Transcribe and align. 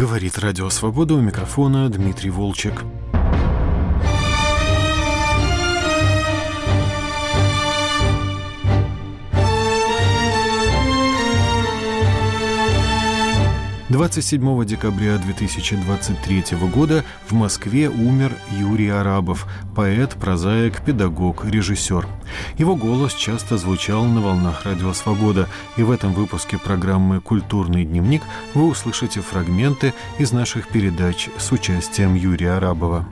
Говорит 0.00 0.38
Радио 0.38 0.70
Свобода 0.70 1.12
у 1.12 1.20
микрофона 1.20 1.90
Дмитрий 1.90 2.30
Волчек. 2.30 2.84
27 13.90 14.64
декабря 14.66 15.18
2023 15.18 16.56
года 16.72 17.04
в 17.28 17.32
Москве 17.32 17.88
умер 17.88 18.32
Юрий 18.52 18.88
Арабов, 18.88 19.48
поэт, 19.74 20.10
прозаик, 20.14 20.80
педагог, 20.84 21.44
режиссер. 21.44 22.06
Его 22.56 22.76
голос 22.76 23.12
часто 23.14 23.58
звучал 23.58 24.04
на 24.04 24.20
волнах 24.20 24.64
Радио 24.64 24.92
Свобода, 24.92 25.48
и 25.76 25.82
в 25.82 25.90
этом 25.90 26.12
выпуске 26.12 26.56
программы 26.56 27.20
«Культурный 27.20 27.84
дневник» 27.84 28.22
вы 28.54 28.68
услышите 28.68 29.22
фрагменты 29.22 29.92
из 30.20 30.30
наших 30.30 30.68
передач 30.68 31.28
с 31.36 31.50
участием 31.50 32.14
Юрия 32.14 32.52
Арабова. 32.52 33.08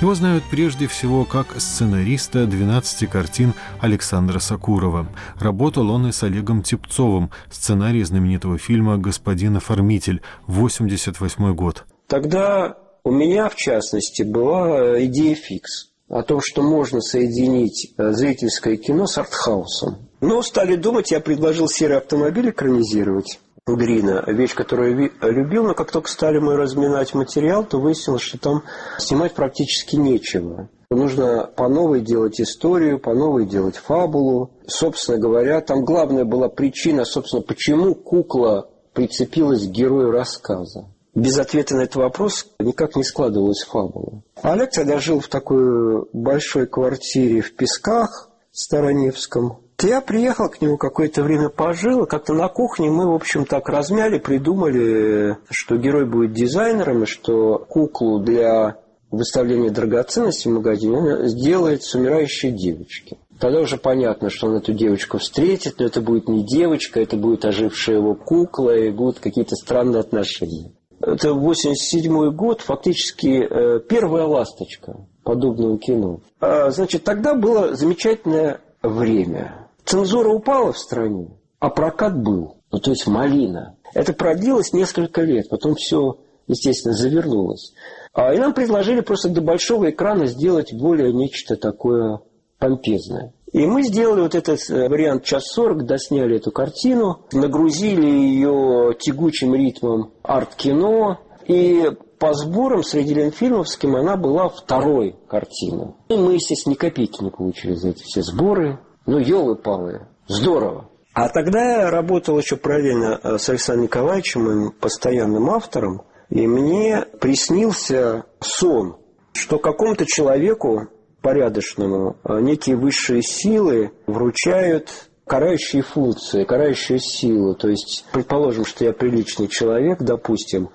Его 0.00 0.14
знают 0.14 0.44
прежде 0.50 0.86
всего 0.86 1.24
как 1.24 1.60
сценариста 1.60 2.46
12 2.46 3.08
картин 3.08 3.54
Александра 3.80 4.38
Сакурова. 4.38 5.06
Работал 5.38 5.90
он 5.90 6.08
и 6.08 6.12
с 6.12 6.22
Олегом 6.22 6.62
Типцовым, 6.62 7.30
сценарий 7.50 8.02
знаменитого 8.02 8.58
фильма 8.58 8.98
«Господин 8.98 9.56
оформитель», 9.56 10.22
88 10.46 11.54
год. 11.54 11.84
Тогда 12.06 12.76
у 13.04 13.10
меня, 13.10 13.48
в 13.48 13.56
частности, 13.56 14.22
была 14.22 15.02
идея 15.04 15.34
фикс 15.34 15.92
о 16.08 16.22
том, 16.22 16.40
что 16.42 16.62
можно 16.62 17.00
соединить 17.00 17.94
э, 17.96 18.12
зрительское 18.12 18.76
кино 18.76 19.06
с 19.06 19.16
артхаусом. 19.16 20.08
Но 20.20 20.42
стали 20.42 20.76
думать, 20.76 21.10
я 21.10 21.20
предложил 21.20 21.68
«Серый 21.68 21.96
автомобиль» 21.96 22.50
экранизировать. 22.50 23.40
Грина, 23.64 24.24
вещь, 24.26 24.54
которую 24.54 25.12
я 25.22 25.28
любил, 25.28 25.62
но 25.62 25.74
как 25.74 25.92
только 25.92 26.10
стали 26.10 26.40
мы 26.40 26.56
разминать 26.56 27.14
материал, 27.14 27.64
то 27.64 27.78
выяснилось, 27.78 28.22
что 28.22 28.36
там 28.36 28.64
снимать 28.98 29.34
практически 29.34 29.94
нечего. 29.94 30.68
Нужно 30.90 31.48
по 31.56 31.68
новой 31.68 32.00
делать 32.00 32.40
историю, 32.40 32.98
по 32.98 33.14
новой 33.14 33.46
делать 33.46 33.76
фабулу. 33.76 34.50
Собственно 34.66 35.16
говоря, 35.18 35.60
там 35.60 35.84
главная 35.84 36.24
была 36.24 36.48
причина, 36.48 37.04
собственно, 37.04 37.40
почему 37.40 37.94
кукла 37.94 38.68
прицепилась 38.94 39.64
к 39.64 39.70
герою 39.70 40.10
рассказа. 40.10 40.86
Без 41.14 41.38
ответа 41.38 41.76
на 41.76 41.82
этот 41.82 41.96
вопрос 41.96 42.48
никак 42.58 42.96
не 42.96 43.04
складывалась 43.04 43.62
фабула. 43.62 44.24
Олег 44.42 44.72
тогда 44.72 44.98
жил 44.98 45.20
в 45.20 45.28
такой 45.28 46.04
большой 46.12 46.66
квартире 46.66 47.42
в 47.42 47.54
Песках, 47.54 48.28
Староневском. 48.50 49.60
Я 49.82 50.00
приехал 50.00 50.48
к 50.48 50.60
нему 50.60 50.76
какое-то 50.76 51.22
время 51.22 51.48
пожил, 51.48 52.06
как-то 52.06 52.34
на 52.34 52.48
кухне 52.48 52.90
мы, 52.90 53.10
в 53.10 53.14
общем, 53.14 53.44
так 53.44 53.68
размяли, 53.68 54.18
придумали, 54.18 55.36
что 55.50 55.76
герой 55.76 56.06
будет 56.06 56.32
дизайнером, 56.32 57.02
и 57.02 57.06
что 57.06 57.58
куклу 57.58 58.20
для 58.20 58.76
выставления 59.10 59.70
драгоценностей 59.70 60.50
в 60.50 60.54
магазине 60.54 61.28
сделает 61.28 61.82
с 61.82 61.94
умирающей 61.94 62.50
девочки. 62.50 63.18
Тогда 63.38 63.60
уже 63.60 63.76
понятно, 63.76 64.30
что 64.30 64.46
он 64.46 64.56
эту 64.56 64.72
девочку 64.72 65.18
встретит, 65.18 65.78
но 65.78 65.86
это 65.86 66.00
будет 66.00 66.28
не 66.28 66.44
девочка, 66.46 67.00
это 67.00 67.16
будет 67.16 67.44
ожившая 67.44 67.96
его 67.96 68.14
кукла, 68.14 68.76
и 68.76 68.90
будут 68.90 69.18
какие-то 69.18 69.56
странные 69.56 70.00
отношения. 70.00 70.72
Это 71.00 71.34
87 71.34 72.30
год, 72.30 72.60
фактически 72.60 73.42
э, 73.42 73.80
первая 73.80 74.24
ласточка 74.24 74.96
подобного 75.24 75.76
кино. 75.78 76.20
А, 76.40 76.70
значит, 76.70 77.02
тогда 77.02 77.34
было 77.34 77.74
замечательное 77.74 78.60
время. 78.82 79.61
Цензура 79.84 80.30
упала 80.30 80.72
в 80.72 80.78
стране, 80.78 81.28
а 81.58 81.70
прокат 81.70 82.20
был. 82.20 82.56
Ну, 82.70 82.78
то 82.78 82.90
есть 82.90 83.06
малина. 83.06 83.76
Это 83.94 84.12
продлилось 84.12 84.72
несколько 84.72 85.22
лет, 85.22 85.48
потом 85.50 85.74
все, 85.74 86.18
естественно, 86.46 86.94
завернулось. 86.94 87.74
А, 88.14 88.32
и 88.34 88.38
нам 88.38 88.54
предложили 88.54 89.00
просто 89.00 89.28
до 89.28 89.40
большого 89.42 89.90
экрана 89.90 90.26
сделать 90.26 90.72
более 90.72 91.12
нечто 91.12 91.56
такое 91.56 92.20
помпезное. 92.58 93.34
И 93.52 93.66
мы 93.66 93.82
сделали 93.82 94.22
вот 94.22 94.34
этот 94.34 94.60
э, 94.70 94.88
вариант 94.88 95.24
час 95.24 95.44
сорок, 95.44 95.84
досняли 95.84 96.36
эту 96.36 96.50
картину, 96.52 97.26
нагрузили 97.32 98.08
ее 98.08 98.94
тягучим 98.98 99.54
ритмом 99.54 100.12
арт-кино, 100.22 101.20
и 101.46 101.90
по 102.18 102.32
сборам 102.32 102.82
среди 102.82 103.14
Ленфильмовским 103.14 103.94
она 103.96 104.16
была 104.16 104.48
второй 104.48 105.16
картиной. 105.28 105.94
И 106.08 106.16
мы, 106.16 106.34
естественно, 106.34 106.72
ни 106.72 106.76
копейки 106.76 107.22
не 107.22 107.30
получили 107.30 107.74
за 107.74 107.90
эти 107.90 108.04
все 108.04 108.22
сборы. 108.22 108.78
Ну, 109.06 109.18
елы-палы, 109.18 110.06
здорово. 110.28 110.88
А 111.14 111.28
тогда 111.28 111.82
я 111.82 111.90
работал 111.90 112.38
еще 112.38 112.56
параллельно 112.56 113.20
э, 113.22 113.38
с 113.38 113.48
Александром 113.48 113.84
Николаевичем, 113.84 114.44
моим 114.44 114.72
постоянным 114.72 115.50
автором, 115.50 116.02
и 116.30 116.46
мне 116.46 117.04
приснился 117.20 118.24
сон, 118.40 118.96
что 119.34 119.58
какому-то 119.58 120.06
человеку 120.06 120.88
порядочному 121.20 122.16
э, 122.24 122.40
некие 122.40 122.76
высшие 122.76 123.22
силы 123.22 123.92
вручают 124.06 125.10
карающие 125.26 125.82
функции, 125.82 126.44
карающую 126.44 126.98
силу. 126.98 127.54
То 127.54 127.68
есть, 127.68 128.04
предположим, 128.12 128.64
что 128.64 128.84
я 128.84 128.92
приличный 128.92 129.48
человек, 129.48 129.98
допустим, 130.00 130.70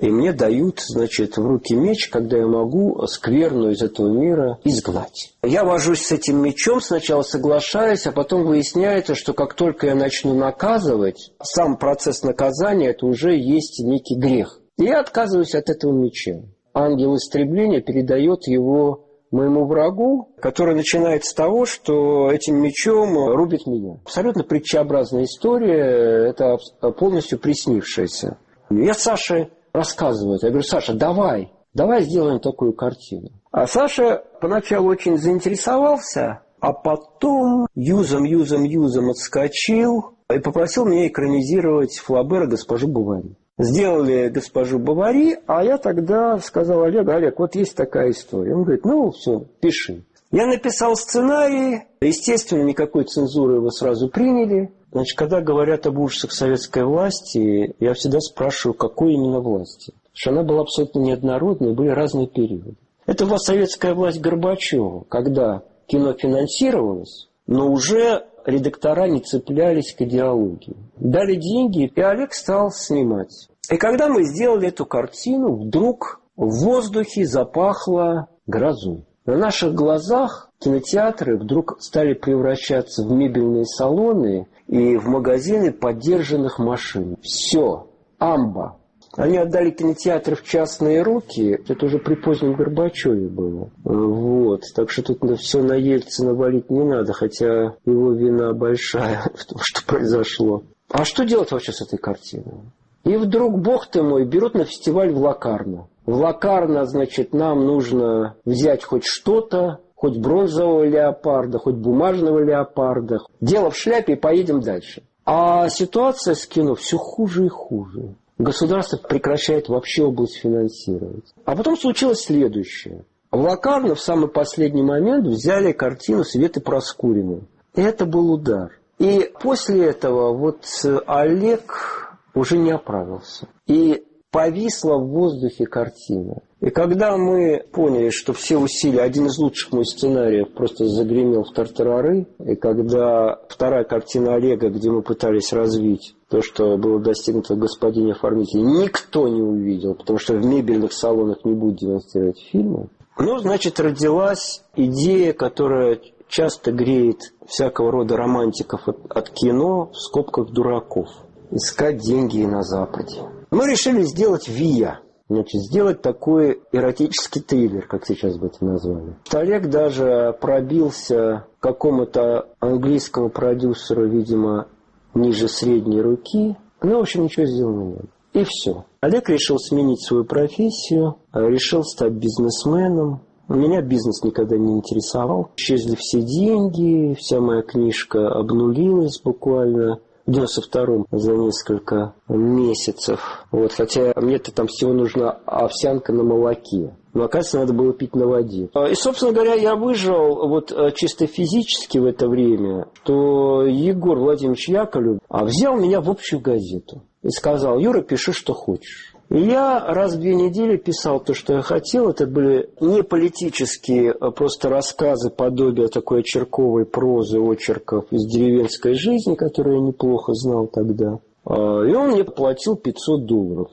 и 0.00 0.10
мне 0.10 0.32
дают, 0.32 0.80
значит, 0.80 1.36
в 1.36 1.46
руки 1.46 1.74
меч, 1.74 2.08
когда 2.08 2.38
я 2.38 2.46
могу 2.46 3.06
скверную 3.06 3.72
из 3.72 3.82
этого 3.82 4.08
мира 4.08 4.58
изгнать. 4.64 5.34
Я 5.42 5.64
вожусь 5.64 6.02
с 6.02 6.12
этим 6.12 6.42
мечом, 6.42 6.80
сначала 6.80 7.22
соглашаюсь, 7.22 8.06
а 8.06 8.12
потом 8.12 8.44
выясняется, 8.44 9.14
что 9.14 9.34
как 9.34 9.54
только 9.54 9.88
я 9.88 9.94
начну 9.94 10.34
наказывать, 10.34 11.32
сам 11.42 11.76
процесс 11.76 12.22
наказания– 12.22 12.90
это 12.90 13.06
уже 13.06 13.36
есть 13.36 13.80
некий 13.84 14.16
грех. 14.18 14.60
И 14.78 14.84
я 14.84 15.00
отказываюсь 15.00 15.54
от 15.54 15.68
этого 15.68 15.92
меча. 15.92 16.40
Ангел 16.72 17.16
истребления 17.16 17.82
передает 17.82 18.46
его 18.46 19.06
моему 19.30 19.66
врагу, 19.66 20.32
который 20.40 20.74
начинает 20.74 21.24
с 21.24 21.34
того, 21.34 21.64
что 21.66 22.30
этим 22.30 22.56
мечом 22.56 23.16
рубит 23.34 23.66
меня. 23.66 23.98
Абсолютно 24.04 24.42
притчеобразная 24.42 25.24
история, 25.24 26.30
это 26.30 26.56
полностью 26.98 27.38
приснившаяся. 27.38 28.38
Я 28.70 28.94
Саше 28.94 29.50
рассказывают. 29.72 30.42
Я 30.42 30.50
говорю, 30.50 30.64
Саша, 30.64 30.94
давай, 30.94 31.52
давай 31.74 32.02
сделаем 32.02 32.40
такую 32.40 32.72
картину. 32.72 33.30
А 33.50 33.66
Саша 33.66 34.22
поначалу 34.40 34.88
очень 34.88 35.18
заинтересовался, 35.18 36.42
а 36.60 36.72
потом 36.72 37.66
юзом, 37.74 38.24
юзом, 38.24 38.64
юзом 38.64 39.10
отскочил 39.10 40.14
и 40.32 40.38
попросил 40.38 40.86
меня 40.86 41.08
экранизировать 41.08 41.98
Флабера 41.98 42.46
госпожу 42.46 42.88
Бавари. 42.88 43.36
Сделали 43.58 44.28
госпожу 44.28 44.78
Бавари, 44.78 45.38
а 45.46 45.62
я 45.64 45.76
тогда 45.76 46.38
сказал 46.38 46.82
Олегу, 46.82 47.10
Олег, 47.10 47.38
вот 47.38 47.54
есть 47.56 47.76
такая 47.76 48.10
история. 48.10 48.54
Он 48.54 48.62
говорит, 48.62 48.84
ну 48.84 49.10
все, 49.10 49.44
пиши. 49.60 50.04
Я 50.30 50.46
написал 50.46 50.94
сценарий, 50.94 51.82
естественно, 52.00 52.62
никакой 52.62 53.04
цензуры 53.04 53.56
его 53.56 53.70
сразу 53.70 54.08
приняли. 54.08 54.72
Значит, 54.92 55.16
когда 55.16 55.40
говорят 55.40 55.86
об 55.86 55.98
ужасах 55.98 56.32
советской 56.32 56.84
власти, 56.84 57.74
я 57.78 57.94
всегда 57.94 58.20
спрашиваю, 58.20 58.74
какой 58.74 59.14
именно 59.14 59.40
власти. 59.40 59.92
Потому 59.92 60.14
что 60.14 60.30
она 60.30 60.42
была 60.42 60.60
абсолютно 60.62 60.98
неоднородной, 61.00 61.74
были 61.74 61.88
разные 61.88 62.26
периоды. 62.26 62.74
Это 63.06 63.26
была 63.26 63.38
советская 63.38 63.94
власть 63.94 64.20
Горбачева, 64.20 65.04
когда 65.08 65.62
кино 65.86 66.12
финансировалось, 66.14 67.28
но 67.46 67.70
уже 67.70 68.24
редактора 68.44 69.06
не 69.08 69.20
цеплялись 69.20 69.94
к 69.94 70.02
идеологии. 70.02 70.76
Дали 70.96 71.34
деньги, 71.36 71.90
и 71.94 72.00
Олег 72.00 72.32
стал 72.34 72.70
снимать. 72.70 73.48
И 73.70 73.76
когда 73.76 74.08
мы 74.08 74.24
сделали 74.24 74.68
эту 74.68 74.86
картину, 74.86 75.54
вдруг 75.54 76.20
в 76.36 76.64
воздухе 76.64 77.26
запахло 77.26 78.28
грозой. 78.46 79.04
На 79.26 79.36
наших 79.36 79.74
глазах 79.74 80.50
кинотеатры 80.58 81.38
вдруг 81.38 81.76
стали 81.80 82.14
превращаться 82.14 83.04
в 83.04 83.12
мебельные 83.12 83.64
салоны 83.64 84.48
и 84.70 84.96
в 84.96 85.08
магазины 85.08 85.72
поддержанных 85.72 86.60
машин. 86.60 87.16
Все. 87.22 87.88
Амба. 88.18 88.76
Они 89.16 89.36
отдали 89.36 89.70
кинотеатр 89.70 90.36
в 90.36 90.44
частные 90.44 91.02
руки. 91.02 91.60
Это 91.66 91.86
уже 91.86 91.98
при 91.98 92.14
позднем 92.14 92.54
Горбачеве 92.54 93.28
было. 93.28 93.70
Вот. 93.82 94.62
Так 94.76 94.90
что 94.90 95.02
тут 95.02 95.40
все 95.40 95.62
на 95.64 95.72
Ельцина 95.72 96.34
валить 96.34 96.70
не 96.70 96.84
надо, 96.84 97.12
хотя 97.12 97.74
его 97.84 98.12
вина 98.12 98.52
большая 98.52 99.22
в 99.34 99.44
том, 99.44 99.58
что 99.60 99.84
произошло. 99.84 100.62
А 100.88 101.04
что 101.04 101.24
делать 101.24 101.50
вообще 101.50 101.72
с 101.72 101.82
этой 101.82 101.98
картиной? 101.98 102.60
И 103.02 103.16
вдруг, 103.16 103.58
бог 103.58 103.88
ты 103.88 104.02
мой, 104.04 104.24
берут 104.24 104.54
на 104.54 104.64
фестиваль 104.64 105.10
в 105.10 105.18
Лакарно. 105.18 105.88
В 106.06 106.14
Лакарно, 106.14 106.84
значит, 106.84 107.32
нам 107.32 107.64
нужно 107.64 108.36
взять 108.44 108.84
хоть 108.84 109.04
что-то, 109.04 109.80
хоть 110.00 110.16
бронзового 110.16 110.84
леопарда, 110.84 111.58
хоть 111.58 111.74
бумажного 111.74 112.42
леопарда. 112.42 113.18
Дело 113.42 113.70
в 113.70 113.76
шляпе 113.76 114.14
и 114.14 114.16
поедем 114.16 114.60
дальше. 114.60 115.02
А 115.26 115.68
ситуация 115.68 116.34
с 116.34 116.46
кино 116.46 116.74
все 116.74 116.96
хуже 116.96 117.44
и 117.44 117.48
хуже. 117.48 118.14
Государство 118.38 118.96
прекращает 118.96 119.68
вообще 119.68 120.04
область 120.04 120.38
финансировать. 120.38 121.34
А 121.44 121.54
потом 121.54 121.76
случилось 121.76 122.22
следующее. 122.22 123.04
В 123.30 123.42
Лакарно 123.42 123.94
в 123.94 124.00
самый 124.00 124.28
последний 124.28 124.82
момент 124.82 125.26
взяли 125.26 125.72
картину 125.72 126.24
Светы 126.24 126.62
Проскуриной. 126.62 127.42
И 127.74 127.82
это 127.82 128.06
был 128.06 128.32
удар. 128.32 128.80
И 128.98 129.30
после 129.42 129.84
этого 129.84 130.34
вот 130.34 130.64
Олег 131.06 132.16
уже 132.34 132.56
не 132.56 132.70
оправился. 132.70 133.48
И 133.66 134.02
повисла 134.30 134.96
в 134.96 135.08
воздухе 135.08 135.66
картина. 135.66 136.38
И 136.60 136.68
когда 136.68 137.16
мы 137.16 137.64
поняли, 137.72 138.10
что 138.10 138.32
все 138.34 138.58
усилия, 138.58 139.00
один 139.00 139.26
из 139.26 139.38
лучших 139.38 139.72
моих 139.72 139.86
сценариев 139.86 140.52
просто 140.52 140.84
загремел 140.84 141.44
в 141.44 141.52
тартарары, 141.54 142.26
и 142.38 142.54
когда 142.54 143.38
вторая 143.48 143.84
картина 143.84 144.34
Олега, 144.34 144.68
где 144.68 144.90
мы 144.90 145.02
пытались 145.02 145.52
развить 145.54 146.14
то, 146.28 146.42
что 146.42 146.76
было 146.76 147.00
достигнуто 147.00 147.54
господине 147.54 148.12
оформителе, 148.12 148.62
никто 148.62 149.26
не 149.26 149.40
увидел, 149.40 149.94
потому 149.94 150.18
что 150.18 150.34
в 150.34 150.44
мебельных 150.44 150.92
салонах 150.92 151.44
не 151.44 151.54
будут 151.54 151.78
демонстрировать 151.78 152.40
фильмы, 152.52 152.88
ну, 153.18 153.38
значит, 153.38 153.78
родилась 153.78 154.62
идея, 154.76 155.34
которая 155.34 156.00
часто 156.26 156.72
греет 156.72 157.18
всякого 157.46 157.92
рода 157.92 158.16
романтиков 158.16 158.88
от, 158.88 158.98
от 159.10 159.28
кино 159.30 159.90
в 159.92 159.96
скобках 159.96 160.50
дураков. 160.52 161.08
Искать 161.50 161.98
деньги 161.98 162.42
на 162.44 162.62
Западе. 162.62 163.18
Мы 163.50 163.70
решили 163.70 164.02
сделать 164.02 164.48
ВИА. 164.48 165.00
Значит, 165.30 165.62
сделать 165.62 166.02
такой 166.02 166.60
эротический 166.72 167.40
триллер, 167.40 167.86
как 167.86 168.04
сейчас 168.04 168.36
бы 168.36 168.48
это 168.48 168.64
назвали. 168.64 169.14
Олег 169.32 169.70
даже 169.70 170.36
пробился 170.40 171.46
какому-то 171.60 172.48
английскому 172.58 173.30
продюсеру, 173.30 174.08
видимо, 174.08 174.66
ниже 175.14 175.46
средней 175.46 176.00
руки. 176.00 176.56
Ну, 176.82 176.96
в 176.96 177.02
общем, 177.02 177.22
ничего 177.22 177.46
сделано 177.46 177.84
не 177.84 177.94
было. 177.94 178.08
И 178.32 178.44
все. 178.44 178.84
Олег 179.00 179.28
решил 179.28 179.58
сменить 179.58 180.04
свою 180.04 180.24
профессию, 180.24 181.18
решил 181.32 181.84
стать 181.84 182.12
бизнесменом. 182.12 183.20
Меня 183.48 183.82
бизнес 183.82 184.24
никогда 184.24 184.56
не 184.56 184.78
интересовал. 184.78 185.52
Исчезли 185.56 185.94
все 185.96 186.22
деньги, 186.22 187.14
вся 187.14 187.40
моя 187.40 187.62
книжка 187.62 188.32
обнулилась 188.32 189.20
буквально 189.22 190.00
в 190.30 190.32
92-м 190.32 191.06
за 191.10 191.32
несколько 191.32 192.14
месяцев. 192.28 193.44
Вот, 193.50 193.72
хотя 193.72 194.12
мне-то 194.16 194.52
там 194.52 194.66
всего 194.68 194.92
нужна 194.92 195.30
овсянка 195.46 196.12
на 196.12 196.22
молоке. 196.22 196.94
Но, 197.12 197.24
оказывается, 197.24 197.58
надо 197.58 197.72
было 197.72 197.92
пить 197.92 198.14
на 198.14 198.26
воде. 198.26 198.70
А, 198.72 198.88
и, 198.88 198.94
собственно 198.94 199.32
говоря, 199.32 199.54
я 199.54 199.74
выжил 199.74 200.48
вот 200.48 200.70
э, 200.70 200.92
чисто 200.94 201.26
физически 201.26 201.98
в 201.98 202.04
это 202.04 202.28
время, 202.28 202.86
что 203.02 203.64
Егор 203.66 204.16
Владимирович 204.16 204.68
Яковлев 204.68 205.18
а, 205.28 205.44
взял 205.44 205.76
меня 205.76 206.00
в 206.00 206.08
общую 206.08 206.40
газету 206.40 207.02
и 207.22 207.30
сказал, 207.30 207.78
Юра, 207.78 208.02
пиши, 208.02 208.32
что 208.32 208.54
хочешь. 208.54 209.09
Я 209.30 209.84
раз 209.86 210.16
в 210.16 210.20
две 210.20 210.34
недели 210.34 210.76
писал 210.76 211.20
то, 211.20 211.34
что 211.34 211.54
я 211.54 211.62
хотел. 211.62 212.08
Это 212.08 212.26
были 212.26 212.68
не 212.80 213.04
политические, 213.04 214.10
а 214.10 214.32
просто 214.32 214.68
рассказы, 214.68 215.30
подобия 215.30 215.86
такой 215.86 216.20
очерковой 216.20 216.84
прозы, 216.84 217.38
очерков 217.38 218.06
из 218.10 218.26
деревенской 218.26 218.94
жизни, 218.94 219.36
которую 219.36 219.76
я 219.76 219.82
неплохо 219.82 220.34
знал 220.34 220.66
тогда. 220.66 221.20
А, 221.44 221.84
и 221.84 221.94
он 221.94 222.10
мне 222.10 222.24
платил 222.24 222.74
500 222.74 223.24
долларов. 223.24 223.68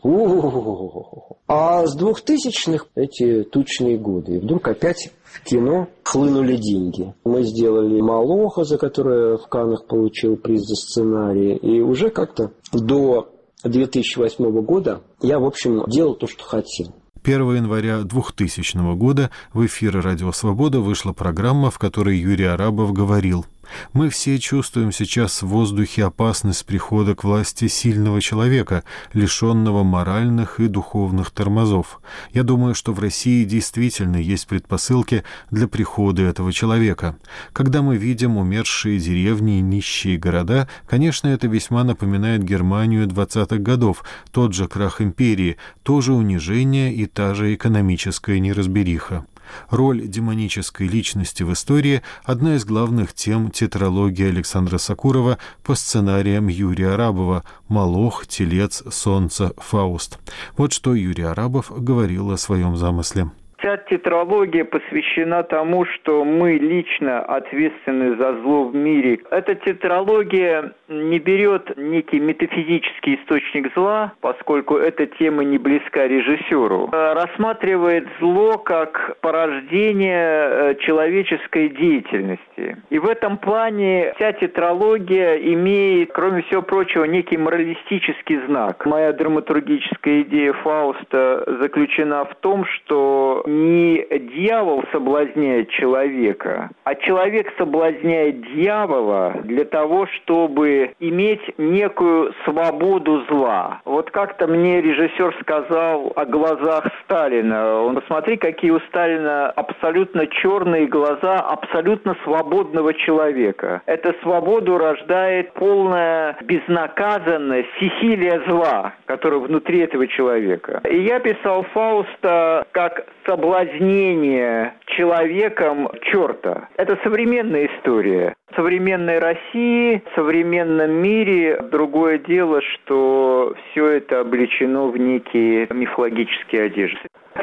А 1.47 1.87
с 1.87 1.95
двухтысячных 1.95 2.87
эти 2.93 3.41
тучные 3.43 3.97
годы. 3.97 4.35
И 4.35 4.39
вдруг 4.39 4.67
опять 4.67 5.11
в 5.23 5.43
кино 5.43 5.87
хлынули 6.03 6.55
деньги. 6.55 7.15
Мы 7.23 7.41
сделали 7.41 7.99
«Малоха», 7.99 8.63
за 8.63 8.77
которое 8.77 9.37
в 9.37 9.47
Каннах 9.47 9.87
получил 9.87 10.37
приз 10.37 10.61
за 10.61 10.75
сценарий. 10.75 11.55
И 11.55 11.81
уже 11.81 12.11
как-то 12.11 12.51
до 12.71 13.29
2008 13.63 14.61
года 14.61 15.01
я, 15.21 15.39
в 15.39 15.45
общем, 15.45 15.83
делал 15.87 16.15
то, 16.15 16.27
что 16.27 16.43
хотел. 16.43 16.93
1 17.23 17.55
января 17.55 18.03
2000 18.03 18.95
года 18.95 19.31
в 19.53 19.65
эфир 19.65 19.99
«Радио 20.01 20.31
Свобода» 20.31 20.79
вышла 20.79 21.13
программа, 21.13 21.71
в 21.71 21.79
которой 21.79 22.17
Юрий 22.17 22.45
Арабов 22.45 22.93
говорил– 22.93 23.45
мы 23.93 24.09
все 24.09 24.39
чувствуем 24.39 24.91
сейчас 24.91 25.41
в 25.41 25.47
воздухе 25.47 26.05
опасность 26.05 26.65
прихода 26.65 27.15
к 27.15 27.23
власти 27.23 27.67
сильного 27.67 28.21
человека, 28.21 28.83
лишенного 29.13 29.83
моральных 29.83 30.59
и 30.59 30.67
духовных 30.67 31.31
тормозов. 31.31 32.01
Я 32.33 32.43
думаю, 32.43 32.75
что 32.75 32.93
в 32.93 32.99
России 32.99 33.43
действительно 33.43 34.17
есть 34.17 34.47
предпосылки 34.47 35.23
для 35.51 35.67
прихода 35.67 36.21
этого 36.23 36.53
человека. 36.53 37.17
Когда 37.53 37.81
мы 37.81 37.97
видим 37.97 38.37
умершие 38.37 38.99
деревни 38.99 39.59
и 39.59 39.61
нищие 39.61 40.17
города, 40.17 40.67
конечно, 40.87 41.27
это 41.27 41.47
весьма 41.47 41.83
напоминает 41.83 42.43
Германию 42.43 43.07
20-х 43.07 43.57
годов, 43.57 44.03
тот 44.31 44.53
же 44.53 44.67
крах 44.67 45.01
империи, 45.01 45.57
то 45.83 46.01
же 46.01 46.13
унижение 46.13 46.93
и 46.93 47.05
та 47.05 47.33
же 47.33 47.53
экономическая 47.53 48.39
неразбериха. 48.39 49.25
Роль 49.69 50.01
демонической 50.01 50.87
личности 50.87 51.43
в 51.43 51.53
истории– 51.53 52.01
одна 52.25 52.55
из 52.55 52.65
главных 52.65 53.13
тем 53.13 53.51
тетралогии 53.51 54.29
Александра 54.29 54.77
Сакурова 54.77 55.37
по 55.65 55.75
сценариям 55.75 56.47
Юрия 56.47 56.93
Арабова 56.93 57.43
«Молох», 57.67 58.27
«Телец», 58.27 58.83
«Солнце», 58.89 59.53
«Фауст». 59.57 60.19
Вот 60.57 60.73
что 60.73 60.93
Юрий 60.93 61.23
Арабов 61.23 61.71
говорил 61.71 62.31
о 62.31 62.37
своем 62.37 62.75
замысле. 62.77 63.27
Вся 63.57 63.77
тетралогия 63.77 64.65
посвящена 64.65 65.41
тому, 65.43 65.85
что 65.85 66.23
мы 66.23 66.53
лично 66.53 67.21
ответственны 67.21 68.15
за 68.15 68.39
зло 68.41 68.69
в 68.69 68.75
мире. 68.75 69.19
Эта 69.31 69.55
тетралогия 69.55 70.73
не 70.89 71.19
берет 71.19 71.75
некий 71.77 72.19
метафизический 72.19 73.15
источник 73.15 73.73
зла, 73.75 74.13
поскольку 74.21 74.77
эта 74.77 75.05
тема 75.05 75.43
не 75.43 75.57
близка 75.57 76.07
режиссеру. 76.07 76.89
А 76.91 77.13
рассматривает 77.13 78.07
зло 78.19 78.57
как 78.57 79.17
порождение 79.21 80.49
э, 80.49 80.75
человеческой 80.79 81.69
деятельности. 81.69 82.77
И 82.89 82.99
в 82.99 83.07
этом 83.07 83.37
плане 83.37 84.13
вся 84.15 84.31
тетралогия 84.33 85.35
имеет, 85.53 86.11
кроме 86.13 86.43
всего 86.43 86.61
прочего, 86.61 87.03
некий 87.05 87.37
моралистический 87.37 88.39
знак. 88.47 88.85
Моя 88.85 89.13
драматургическая 89.13 90.21
идея 90.21 90.53
Фауста 90.53 91.43
заключена 91.59 92.25
в 92.25 92.35
том, 92.35 92.65
что 92.65 93.43
не 93.45 94.05
дьявол 94.35 94.83
соблазняет 94.91 95.69
человека, 95.69 96.69
а 96.83 96.95
человек 96.95 97.53
соблазняет 97.57 98.41
дьявола 98.53 99.41
для 99.43 99.65
того, 99.65 100.07
чтобы 100.07 100.76
иметь 100.99 101.41
некую 101.57 102.33
свободу 102.45 103.23
зла. 103.29 103.81
Вот 103.85 104.11
как-то 104.11 104.47
мне 104.47 104.81
режиссер 104.81 105.35
сказал 105.41 106.11
о 106.15 106.25
глазах 106.25 106.85
Сталина. 107.03 107.81
Он, 107.81 107.95
посмотри, 107.95 108.37
какие 108.37 108.71
у 108.71 108.79
Сталина 108.81 109.47
абсолютно 109.51 110.27
черные 110.27 110.87
глаза 110.87 111.37
абсолютно 111.39 112.15
свободного 112.23 112.93
человека. 112.93 113.81
Эта 113.85 114.13
свободу 114.21 114.77
рождает 114.77 115.53
полная 115.53 116.37
безнаказанность, 116.41 117.69
стихилия 117.77 118.41
зла, 118.47 118.93
которая 119.05 119.39
внутри 119.39 119.79
этого 119.79 120.07
человека. 120.07 120.81
И 120.89 120.99
я 121.01 121.19
писал 121.19 121.63
Фауста 121.73 122.65
как 122.71 123.05
соблазнение 123.25 124.73
человеком 124.87 125.89
черта. 126.01 126.69
Это 126.77 126.97
современная 127.03 127.67
история. 127.67 128.35
Современной 128.57 129.19
России, 129.19 130.01
в 130.03 130.15
современном 130.15 130.89
мире 130.91 131.61
другое 131.71 132.17
дело, 132.17 132.59
что 132.63 133.53
все 133.69 133.85
это 133.85 134.21
облечено 134.21 134.87
в 134.87 134.97
некие 134.97 135.67
мифологические 135.69 136.63
одежды. 136.63 136.97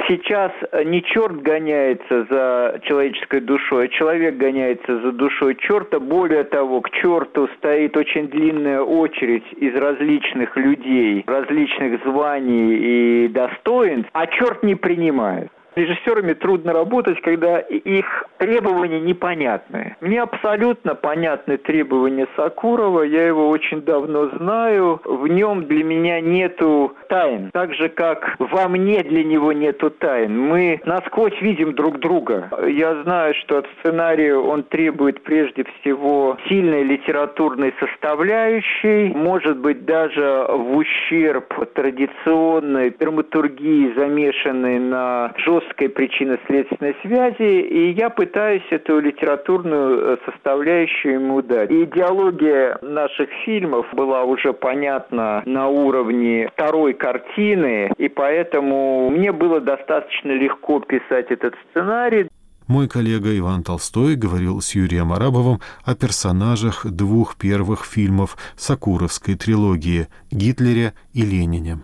Сейчас 0.08 0.50
не 0.84 1.04
черт 1.04 1.40
гоняется 1.40 2.26
за 2.28 2.80
человеческой 2.82 3.42
душой, 3.42 3.84
а 3.84 3.88
человек 3.88 4.36
гоняется 4.36 5.00
за 5.02 5.12
душой 5.12 5.54
черта. 5.54 6.00
Более 6.00 6.42
того, 6.42 6.80
к 6.80 6.90
черту 6.90 7.48
стоит 7.58 7.96
очень 7.96 8.26
длинная 8.26 8.80
очередь 8.80 9.46
из 9.52 9.72
различных 9.76 10.56
людей, 10.56 11.22
различных 11.28 12.02
званий 12.04 13.26
и 13.26 13.28
достоинств, 13.28 14.10
а 14.14 14.26
черт 14.26 14.64
не 14.64 14.74
принимает 14.74 15.52
режиссерами 15.76 16.34
трудно 16.34 16.72
работать, 16.72 17.20
когда 17.22 17.58
их 17.58 18.06
требования 18.38 19.00
непонятны. 19.00 19.96
Мне 20.00 20.22
абсолютно 20.22 20.94
понятны 20.94 21.56
требования 21.58 22.26
Сакурова, 22.36 23.02
я 23.02 23.26
его 23.26 23.48
очень 23.48 23.82
давно 23.82 24.28
знаю, 24.36 25.00
в 25.04 25.26
нем 25.26 25.66
для 25.66 25.84
меня 25.84 26.20
нету 26.20 26.94
тайн, 27.08 27.50
так 27.52 27.74
же 27.74 27.88
как 27.88 28.36
во 28.38 28.68
мне 28.68 29.02
для 29.02 29.24
него 29.24 29.52
нету 29.52 29.90
тайн. 29.90 30.38
Мы 30.38 30.80
насквозь 30.84 31.40
видим 31.40 31.74
друг 31.74 31.98
друга. 31.98 32.50
Я 32.66 33.02
знаю, 33.02 33.34
что 33.34 33.58
от 33.58 33.66
сценария 33.78 34.36
он 34.36 34.62
требует 34.62 35.22
прежде 35.22 35.64
всего 35.64 36.36
сильной 36.48 36.82
литературной 36.84 37.74
составляющей, 37.80 39.12
может 39.14 39.58
быть 39.58 39.84
даже 39.84 40.46
в 40.48 40.76
ущерб 40.76 41.52
традиционной 41.74 42.90
драматургии, 42.90 43.92
замешанной 43.96 44.78
на 44.78 45.32
жестком 45.36 45.63
жесткой 45.64 45.88
причинно-следственной 45.88 46.96
связи, 47.02 47.60
и 47.60 47.92
я 47.92 48.10
пытаюсь 48.10 48.64
эту 48.70 49.00
литературную 49.00 49.98
э, 49.98 50.16
составляющую 50.26 51.14
ему 51.14 51.42
дать. 51.42 51.70
Идеология 51.70 52.78
наших 52.82 53.28
фильмов 53.44 53.86
была 53.92 54.24
уже 54.24 54.52
понятна 54.52 55.42
на 55.46 55.68
уровне 55.68 56.48
второй 56.54 56.94
картины, 56.94 57.90
и 57.96 58.08
поэтому 58.08 59.10
мне 59.10 59.32
было 59.32 59.60
достаточно 59.60 60.32
легко 60.32 60.80
писать 60.80 61.30
этот 61.30 61.54
сценарий. 61.70 62.28
Мой 62.66 62.88
коллега 62.88 63.36
Иван 63.36 63.62
Толстой 63.62 64.16
говорил 64.16 64.60
с 64.62 64.74
Юрием 64.74 65.12
Арабовым 65.12 65.60
о 65.84 65.94
персонажах 65.94 66.86
двух 66.86 67.36
первых 67.36 67.84
фильмов 67.84 68.36
Сакуровской 68.56 69.34
трилогии 69.34 70.08
«Гитлере» 70.30 70.94
и 71.12 71.22
«Ленине». 71.22 71.78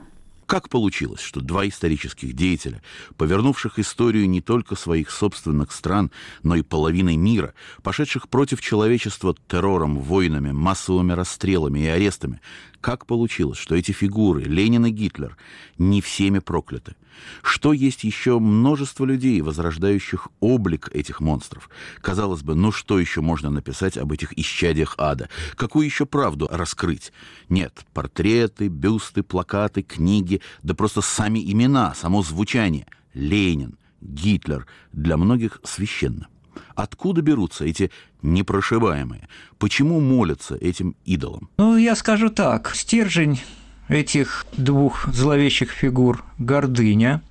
Как 0.50 0.68
получилось, 0.68 1.20
что 1.20 1.40
два 1.40 1.68
исторических 1.68 2.32
деятеля, 2.32 2.82
повернувших 3.16 3.78
историю 3.78 4.28
не 4.28 4.40
только 4.40 4.74
своих 4.74 5.12
собственных 5.12 5.70
стран, 5.70 6.10
но 6.42 6.56
и 6.56 6.62
половиной 6.62 7.14
мира, 7.14 7.54
пошедших 7.84 8.28
против 8.28 8.60
человечества 8.60 9.36
террором, 9.46 10.00
войнами, 10.00 10.50
массовыми 10.50 11.12
расстрелами 11.12 11.78
и 11.78 11.86
арестами, 11.86 12.40
как 12.80 13.06
получилось, 13.06 13.58
что 13.58 13.74
эти 13.74 13.92
фигуры, 13.92 14.42
Ленин 14.42 14.86
и 14.86 14.90
Гитлер, 14.90 15.36
не 15.78 16.00
всеми 16.00 16.38
прокляты? 16.38 16.96
Что 17.42 17.72
есть 17.72 18.04
еще 18.04 18.38
множество 18.38 19.04
людей, 19.04 19.40
возрождающих 19.42 20.28
облик 20.40 20.88
этих 20.92 21.20
монстров? 21.20 21.68
Казалось 22.00 22.42
бы, 22.42 22.54
ну 22.54 22.72
что 22.72 22.98
еще 22.98 23.20
можно 23.20 23.50
написать 23.50 23.98
об 23.98 24.12
этих 24.12 24.36
исчадиях 24.38 24.94
ада? 24.96 25.28
Какую 25.56 25.84
еще 25.84 26.06
правду 26.06 26.48
раскрыть? 26.50 27.12
Нет, 27.48 27.84
портреты, 27.92 28.68
бюсты, 28.68 29.22
плакаты, 29.22 29.82
книги, 29.82 30.40
да 30.62 30.74
просто 30.74 31.02
сами 31.02 31.40
имена, 31.52 31.94
само 31.94 32.22
звучание. 32.22 32.86
Ленин, 33.12 33.76
Гитлер 34.00 34.66
для 34.92 35.16
многих 35.16 35.60
священно. 35.64 36.28
Откуда 36.74 37.22
берутся 37.22 37.64
эти 37.64 37.90
непрошибаемые? 38.22 39.28
Почему 39.58 40.00
молятся 40.00 40.56
этим 40.56 40.96
идолам? 41.04 41.48
Ну, 41.58 41.76
я 41.76 41.94
скажу 41.96 42.30
так. 42.30 42.72
Стержень 42.74 43.40
этих 43.88 44.46
двух 44.56 45.08
зловещих 45.12 45.70
фигур– 45.70 46.24
гордыня. 46.38 47.22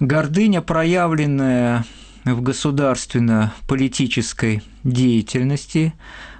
Гордыня, 0.00 0.62
проявленная 0.62 1.84
в 2.24 2.42
государственно-политической 2.42 4.62
деятельности, 4.84 5.94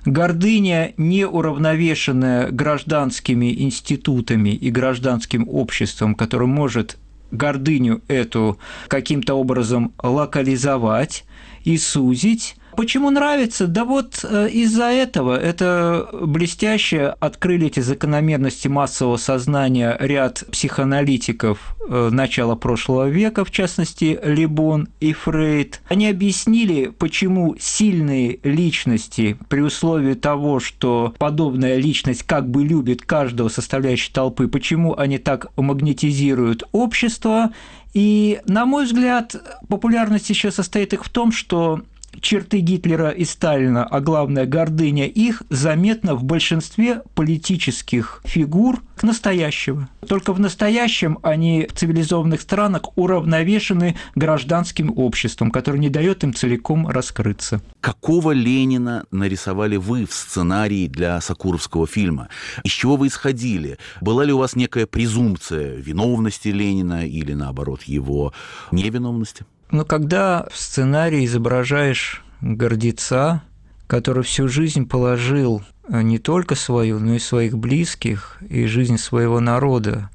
гордыня, 0.04 0.92
не 0.96 1.26
уравновешенная 1.26 2.50
гражданскими 2.50 3.62
институтами 3.62 4.50
и 4.50 4.70
гражданским 4.70 5.48
обществом, 5.48 6.14
которое 6.14 6.46
может 6.46 6.98
гордыню 7.30 8.02
эту 8.08 8.58
каким-то 8.88 9.34
образом 9.34 9.92
локализовать 10.02 11.24
и 11.64 11.76
сузить, 11.76 12.56
Почему 12.80 13.10
нравится? 13.10 13.66
Да 13.66 13.84
вот 13.84 14.24
э, 14.24 14.48
из-за 14.48 14.84
этого 14.84 15.38
это 15.38 16.08
блестяще 16.14 17.14
открыли 17.20 17.66
эти 17.66 17.80
закономерности 17.80 18.68
массового 18.68 19.18
сознания 19.18 19.98
ряд 20.00 20.44
психоаналитиков 20.50 21.76
э, 21.86 22.08
начала 22.10 22.54
прошлого 22.54 23.10
века, 23.10 23.44
в 23.44 23.50
частности 23.50 24.18
Лебон 24.24 24.88
и 24.98 25.12
Фрейд. 25.12 25.82
Они 25.90 26.08
объяснили, 26.08 26.86
почему 26.86 27.54
сильные 27.60 28.40
личности 28.44 29.36
при 29.50 29.60
условии 29.60 30.14
того, 30.14 30.58
что 30.58 31.14
подобная 31.18 31.76
личность 31.76 32.22
как 32.22 32.48
бы 32.48 32.64
любит 32.64 33.02
каждого 33.02 33.50
составляющей 33.50 34.10
толпы, 34.10 34.48
почему 34.48 34.96
они 34.96 35.18
так 35.18 35.48
магнетизируют 35.58 36.62
общество, 36.72 37.50
и, 37.92 38.40
на 38.46 38.66
мой 38.66 38.84
взгляд, 38.84 39.34
популярность 39.68 40.30
еще 40.30 40.50
состоит 40.52 40.92
их 40.92 41.04
в 41.04 41.08
том, 41.08 41.32
что 41.32 41.82
черты 42.20 42.60
Гитлера 42.60 43.10
и 43.10 43.24
Сталина, 43.24 43.84
а 43.84 44.00
главное 44.00 44.46
гордыня 44.46 45.06
их, 45.06 45.42
заметна 45.50 46.14
в 46.14 46.24
большинстве 46.24 47.02
политических 47.14 48.22
фигур 48.24 48.82
настоящего. 49.02 49.88
Только 50.06 50.32
в 50.32 50.40
настоящем 50.40 51.18
они 51.22 51.66
в 51.70 51.74
цивилизованных 51.74 52.40
странах 52.40 52.96
уравновешены 52.96 53.96
гражданским 54.14 54.92
обществом, 54.96 55.50
которое 55.50 55.78
не 55.78 55.88
дает 55.88 56.24
им 56.24 56.34
целиком 56.34 56.88
раскрыться. 56.88 57.62
Какого 57.80 58.32
Ленина 58.32 59.04
нарисовали 59.10 59.76
вы 59.76 60.06
в 60.06 60.12
сценарии 60.12 60.86
для 60.86 61.20
Сакуровского 61.20 61.86
фильма? 61.86 62.28
Из 62.64 62.72
чего 62.72 62.96
вы 62.96 63.06
исходили? 63.06 63.78
Была 64.00 64.24
ли 64.24 64.32
у 64.32 64.38
вас 64.38 64.56
некая 64.56 64.86
презумпция 64.86 65.76
виновности 65.76 66.48
Ленина 66.48 67.06
или, 67.06 67.32
наоборот, 67.32 67.82
его 67.84 68.32
невиновности? 68.70 69.44
Но 69.70 69.84
когда 69.84 70.46
в 70.50 70.58
сценарии 70.58 71.24
изображаешь 71.24 72.22
гордеца, 72.40 73.42
который 73.86 74.22
всю 74.22 74.48
жизнь 74.48 74.86
положил 74.86 75.62
э, 75.88 76.02
не 76.02 76.18
только 76.18 76.54
свою, 76.54 76.98
но 76.98 77.14
и 77.14 77.18
своих 77.18 77.56
близких 77.56 78.38
и 78.48 78.66
жизнь 78.66 78.98
своего 78.98 79.40
народа 79.40 80.10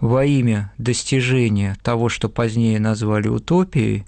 во 0.00 0.24
имя 0.24 0.72
достижения 0.78 1.76
того, 1.82 2.08
что 2.08 2.28
позднее 2.28 2.78
назвали 2.80 3.28
утопией, 3.28 4.04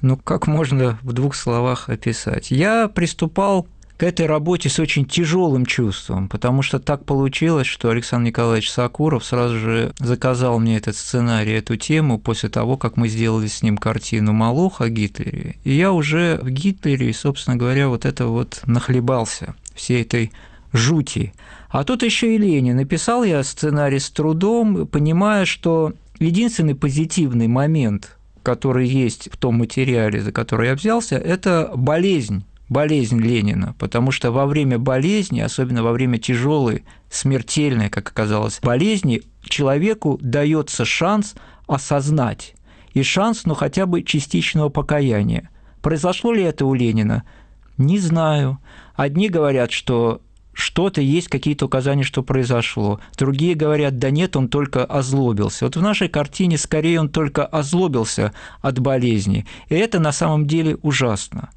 ну 0.00 0.16
как 0.16 0.46
можно 0.46 0.98
в 1.02 1.12
двух 1.12 1.34
словах 1.34 1.88
описать? 1.88 2.50
Я 2.50 2.88
приступал 2.88 3.66
к 3.96 4.02
этой 4.02 4.26
работе 4.26 4.68
с 4.68 4.78
очень 4.80 5.04
тяжелым 5.04 5.66
чувством, 5.66 6.28
потому 6.28 6.62
что 6.62 6.80
так 6.80 7.04
получилось, 7.04 7.66
что 7.66 7.90
Александр 7.90 8.28
Николаевич 8.28 8.70
Сакуров 8.70 9.24
сразу 9.24 9.58
же 9.58 9.92
заказал 9.98 10.58
мне 10.58 10.76
этот 10.76 10.96
сценарий, 10.96 11.52
эту 11.52 11.76
тему 11.76 12.18
после 12.18 12.48
того, 12.48 12.76
как 12.76 12.96
мы 12.96 13.08
сделали 13.08 13.46
с 13.46 13.62
ним 13.62 13.78
картину 13.78 14.32
«Малох» 14.32 14.80
о 14.80 14.88
Гитлере. 14.88 15.56
И 15.62 15.72
я 15.74 15.92
уже 15.92 16.40
в 16.42 16.50
Гитлере, 16.50 17.12
собственно 17.12 17.56
говоря, 17.56 17.88
вот 17.88 18.04
это 18.04 18.26
вот 18.26 18.62
нахлебался, 18.66 19.54
всей 19.74 20.02
этой 20.02 20.32
жути. 20.72 21.32
А 21.68 21.84
тут 21.84 22.02
еще 22.02 22.34
и 22.34 22.38
Ленин. 22.38 22.76
Написал 22.76 23.22
я 23.22 23.42
сценарий 23.44 24.00
с 24.00 24.10
трудом, 24.10 24.88
понимая, 24.88 25.44
что 25.44 25.92
единственный 26.18 26.74
позитивный 26.74 27.46
момент, 27.46 28.16
который 28.42 28.88
есть 28.88 29.28
в 29.32 29.36
том 29.36 29.56
материале, 29.56 30.20
за 30.20 30.32
который 30.32 30.68
я 30.68 30.74
взялся, 30.74 31.16
это 31.16 31.72
болезнь 31.76 32.44
болезнь 32.68 33.20
Ленина, 33.20 33.74
потому 33.78 34.10
что 34.10 34.32
во 34.32 34.46
время 34.46 34.78
болезни, 34.78 35.40
особенно 35.40 35.82
во 35.82 35.92
время 35.92 36.18
тяжелой, 36.18 36.84
смертельной, 37.10 37.90
как 37.90 38.08
оказалось, 38.08 38.60
болезни, 38.60 39.22
человеку 39.42 40.18
дается 40.22 40.84
шанс 40.84 41.34
осознать 41.66 42.54
и 42.92 43.02
шанс, 43.02 43.44
ну, 43.44 43.54
хотя 43.54 43.86
бы 43.86 44.02
частичного 44.02 44.68
покаяния. 44.68 45.50
Произошло 45.82 46.32
ли 46.32 46.42
это 46.42 46.64
у 46.64 46.74
Ленина? 46.74 47.24
Не 47.76 47.98
знаю. 47.98 48.58
Одни 48.94 49.28
говорят, 49.28 49.72
что 49.72 50.22
что-то 50.54 51.00
есть, 51.00 51.28
какие-то 51.28 51.66
указания, 51.66 52.04
что 52.04 52.22
произошло. 52.22 53.00
Другие 53.16 53.54
говорят, 53.54 53.98
да 53.98 54.10
нет, 54.10 54.36
он 54.36 54.48
только 54.48 54.84
озлобился. 54.84 55.66
Вот 55.66 55.76
в 55.76 55.82
нашей 55.82 56.08
картине 56.08 56.56
скорее 56.56 57.00
он 57.00 57.08
только 57.08 57.44
озлобился 57.44 58.32
от 58.62 58.78
болезни. 58.78 59.46
И 59.68 59.74
это 59.74 60.00
на 60.00 60.12
самом 60.12 60.46
деле 60.46 60.76
ужасно. 60.82 61.50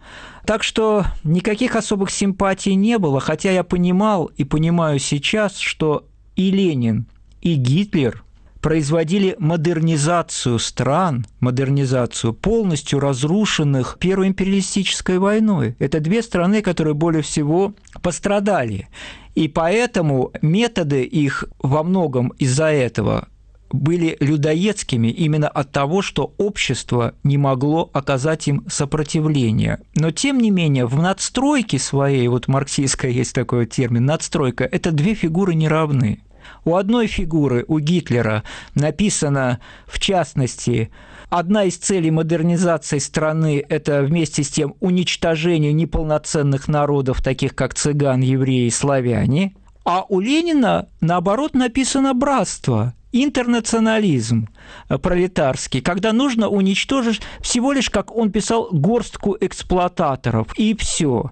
Так 0.45 0.63
что 0.63 1.05
никаких 1.23 1.75
особых 1.75 2.09
симпатий 2.09 2.75
не 2.75 2.97
было, 2.97 3.19
хотя 3.19 3.51
я 3.51 3.63
понимал 3.63 4.25
и 4.37 4.43
понимаю 4.43 4.99
сейчас, 4.99 5.57
что 5.57 6.05
и 6.35 6.51
Ленин, 6.51 7.05
и 7.41 7.55
Гитлер 7.55 8.23
производили 8.67 9.33
модернизацию 9.39 10.59
стран, 10.59 11.25
модернизацию 11.39 12.33
полностью 12.33 12.99
разрушенных 12.99 13.95
Первой 13.97 14.27
империалистической 14.27 15.19
войной. 15.19 15.77
Это 15.79 16.01
две 16.01 16.21
страны, 16.21 16.61
которые 16.61 16.93
более 16.93 17.21
всего 17.21 17.75
пострадали. 18.01 18.89
И 19.35 19.47
поэтому 19.47 20.33
методы 20.41 21.03
их 21.03 21.45
во 21.59 21.81
многом 21.81 22.33
из-за 22.39 22.65
этого 22.65 23.29
были 23.71 24.17
людоедскими 24.19 25.07
именно 25.07 25.47
от 25.47 25.71
того, 25.71 26.01
что 26.01 26.33
общество 26.37 27.13
не 27.23 27.37
могло 27.37 27.89
оказать 27.93 28.49
им 28.49 28.65
сопротивление. 28.67 29.79
Но, 29.95 30.11
тем 30.11 30.39
не 30.39 30.51
менее, 30.51 30.87
в 30.87 30.97
надстройке 31.01 31.79
своей, 31.79 32.27
вот 32.27 32.49
марксистская 32.49 33.11
есть 33.11 33.33
такой 33.33 33.65
термин, 33.65 34.05
надстройка, 34.05 34.65
это 34.65 34.91
две 34.91 35.13
фигуры 35.13 35.55
не 35.55 35.69
равны. 35.69 36.19
У 36.65 36.75
одной 36.75 37.07
фигуры, 37.07 37.65
у 37.67 37.79
Гитлера, 37.79 38.43
написано, 38.75 39.59
в 39.85 39.99
частности, 39.99 40.91
Одна 41.29 41.65
из 41.65 41.75
целей 41.75 42.09
модернизации 42.09 42.99
страны– 42.99 43.61
это 43.69 44.01
вместе 44.01 44.43
с 44.43 44.49
тем 44.49 44.75
уничтожение 44.79 45.73
неполноценных 45.73 46.69
народов, 46.69 47.21
таких 47.21 47.53
как 47.53 47.73
цыган, 47.73 48.21
евреи, 48.21 48.69
славяне. 48.69 49.53
А 49.83 50.05
у 50.07 50.21
Ленина, 50.21 50.87
наоборот, 51.01 51.53
написано 51.53 52.13
«братство» 52.13 52.93
интернационализм 53.11 54.49
пролетарский, 54.87 55.81
когда 55.81 56.13
нужно 56.13 56.49
уничтожить 56.49 57.21
всего 57.41 57.71
лишь, 57.71 57.89
как 57.89 58.15
он 58.15 58.31
писал, 58.31 58.69
горстку 58.71 59.37
эксплуататоров, 59.39 60.47
и 60.57 60.75
все. 60.75 61.31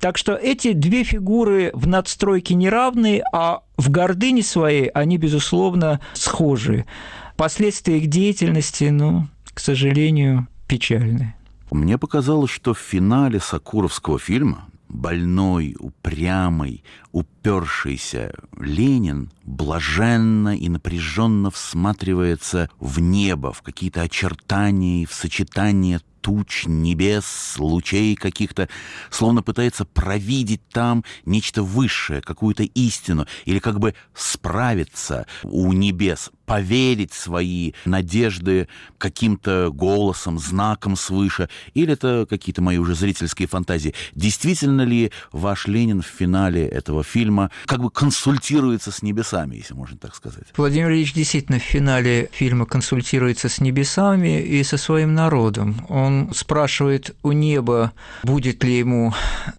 Так 0.00 0.18
что 0.18 0.34
эти 0.34 0.72
две 0.72 1.02
фигуры 1.02 1.70
в 1.72 1.86
надстройке 1.86 2.54
неравны, 2.54 3.22
а 3.32 3.62
в 3.76 3.90
гордыне 3.90 4.42
своей 4.42 4.88
они, 4.88 5.16
безусловно, 5.16 6.00
схожи. 6.12 6.84
Последствия 7.36 7.98
их 7.98 8.08
деятельности, 8.08 8.84
ну, 8.84 9.28
к 9.52 9.60
сожалению, 9.60 10.46
печальны. 10.68 11.34
Мне 11.70 11.98
показалось, 11.98 12.50
что 12.50 12.74
в 12.74 12.78
финале 12.78 13.40
Сакуровского 13.40 14.18
фильма 14.18 14.66
больной, 14.88 15.74
упрямый, 15.78 16.84
упершийся 17.12 18.32
Ленин 18.58 19.30
блаженно 19.44 20.56
и 20.56 20.68
напряженно 20.68 21.50
всматривается 21.50 22.68
в 22.80 23.00
небо, 23.00 23.52
в 23.52 23.62
какие-то 23.62 24.02
очертания 24.02 25.02
и 25.02 25.06
в 25.06 25.12
сочетание 25.12 26.00
туч, 26.24 26.64
небес, 26.66 27.56
лучей 27.58 28.16
каких-то, 28.16 28.70
словно 29.10 29.42
пытается 29.42 29.84
провидеть 29.84 30.66
там 30.70 31.04
нечто 31.26 31.62
высшее, 31.62 32.22
какую-то 32.22 32.62
истину, 32.62 33.26
или 33.44 33.58
как 33.58 33.78
бы 33.78 33.94
справиться 34.14 35.26
у 35.42 35.70
небес, 35.74 36.30
поверить 36.46 37.12
свои 37.12 37.72
надежды 37.84 38.68
каким-то 38.96 39.70
голосом, 39.70 40.38
знаком 40.38 40.96
свыше, 40.96 41.50
или 41.74 41.92
это 41.92 42.26
какие-то 42.28 42.62
мои 42.62 42.78
уже 42.78 42.94
зрительские 42.94 43.46
фантазии. 43.46 43.94
Действительно 44.14 44.82
ли 44.82 45.12
ваш 45.30 45.66
Ленин 45.66 46.00
в 46.00 46.06
финале 46.06 46.66
этого 46.66 47.04
фильма 47.04 47.50
как 47.66 47.82
бы 47.82 47.90
консультируется 47.90 48.90
с 48.92 49.02
небесами, 49.02 49.33
если 49.42 49.74
можно 49.74 49.96
так 49.98 50.14
сказать? 50.14 50.44
Владимир 50.56 50.90
Ильич 50.90 51.12
действительно 51.12 51.58
в 51.58 51.62
финале 51.62 52.28
фильма 52.32 52.66
консультируется 52.66 53.48
с 53.48 53.60
небесами 53.60 54.40
и 54.40 54.62
со 54.62 54.76
своим 54.76 55.14
народом. 55.14 55.84
Он 55.88 56.30
спрашивает 56.34 57.14
у 57.22 57.32
неба, 57.32 57.92
будет 58.22 58.62
ли 58.64 58.78
ему 58.78 59.12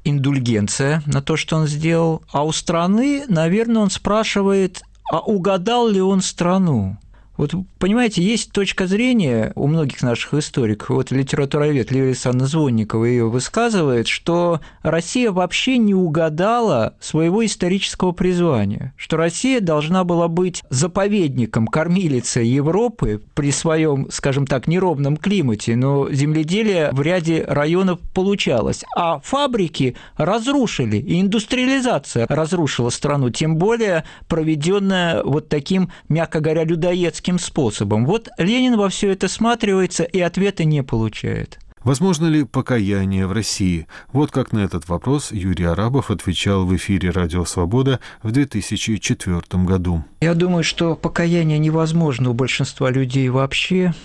индульгенция 0.04 1.04
на 1.06 1.22
то, 1.22 1.38
что 1.38 1.58
он 1.58 1.68
сделал, 1.68 2.24
а 2.32 2.46
у 2.46 2.52
страны, 2.52 3.26
наверное, 3.28 3.82
он 3.82 3.90
спрашивает, 3.90 4.82
а 5.12 5.20
угадал 5.20 5.88
ли 5.88 6.02
он 6.02 6.22
страну? 6.22 6.98
Вот, 7.38 7.54
понимаете, 7.80 8.24
есть 8.24 8.52
точка 8.52 8.88
зрения 8.88 9.52
у 9.56 9.68
многих 9.68 10.02
наших 10.02 10.34
историков, 10.36 10.90
вот 10.90 11.12
литературовед 11.12 11.92
Лилия 11.92 12.08
Александровна 12.08 12.48
Звонникова 12.48 13.06
ее 13.06 13.30
высказывает, 13.30 14.08
что 14.08 14.62
Россия 14.84 15.32
вообще 15.32 15.78
не 15.78 15.94
угадала 15.94 16.96
своего 17.00 17.46
исторического 17.46 18.14
призвания, 18.14 18.94
что 18.96 19.18
Россия 19.18 19.60
должна 19.60 20.04
была 20.06 20.30
быть 20.30 20.64
заповедником, 20.70 21.68
кормилицей 21.68 22.48
Европы 22.48 23.22
при 23.34 23.52
своем, 23.52 24.08
скажем 24.12 24.48
так, 24.48 24.68
неровном 24.68 25.18
климате, 25.18 25.76
но 25.76 26.10
земледелие 26.10 26.90
в 26.94 27.02
ряде 27.02 27.44
районов 27.46 28.00
получалось, 28.14 28.84
а 28.96 29.20
фабрики 29.20 29.96
разрушили, 30.16 30.98
и 30.98 31.20
индустриализация 31.20 32.28
разрушила 32.30 32.90
страну, 32.90 33.30
тем 33.30 33.58
более 33.58 34.06
проведенная 34.30 35.22
вот 35.24 35.50
таким, 35.50 35.92
мягко 36.08 36.40
говоря, 36.40 36.64
людоедским 36.64 37.25
таким 37.26 37.40
способом. 37.40 38.06
Вот 38.06 38.30
Ленин 38.38 38.78
во 38.78 38.88
все 38.90 39.10
это 39.10 39.28
сматривается 39.28 40.04
и 40.04 40.20
ответа 40.20 40.64
не 40.64 40.84
получает. 40.84 41.58
Возможно 41.84 42.28
ли 42.28 42.44
покаяние 42.44 43.26
в 43.26 43.32
России? 43.32 43.88
Вот 44.14 44.30
как 44.30 44.52
на 44.52 44.60
этот 44.60 44.88
вопрос 44.88 45.32
Юрий 45.32 45.66
Арабов 45.66 46.12
отвечал 46.12 46.68
в 46.68 46.76
эфире 46.76 47.10
«Радио 47.10 47.44
Свобода» 47.44 48.00
в 48.22 48.32
2004 48.32 49.42
году. 49.64 50.04
Я 50.22 50.36
думаю, 50.36 50.64
что 50.64 50.96
покаяние 50.96 51.58
невозможно 51.58 52.30
у 52.30 52.34
большинства 52.36 52.92
людей 52.92 53.28
вообще. 53.30 53.96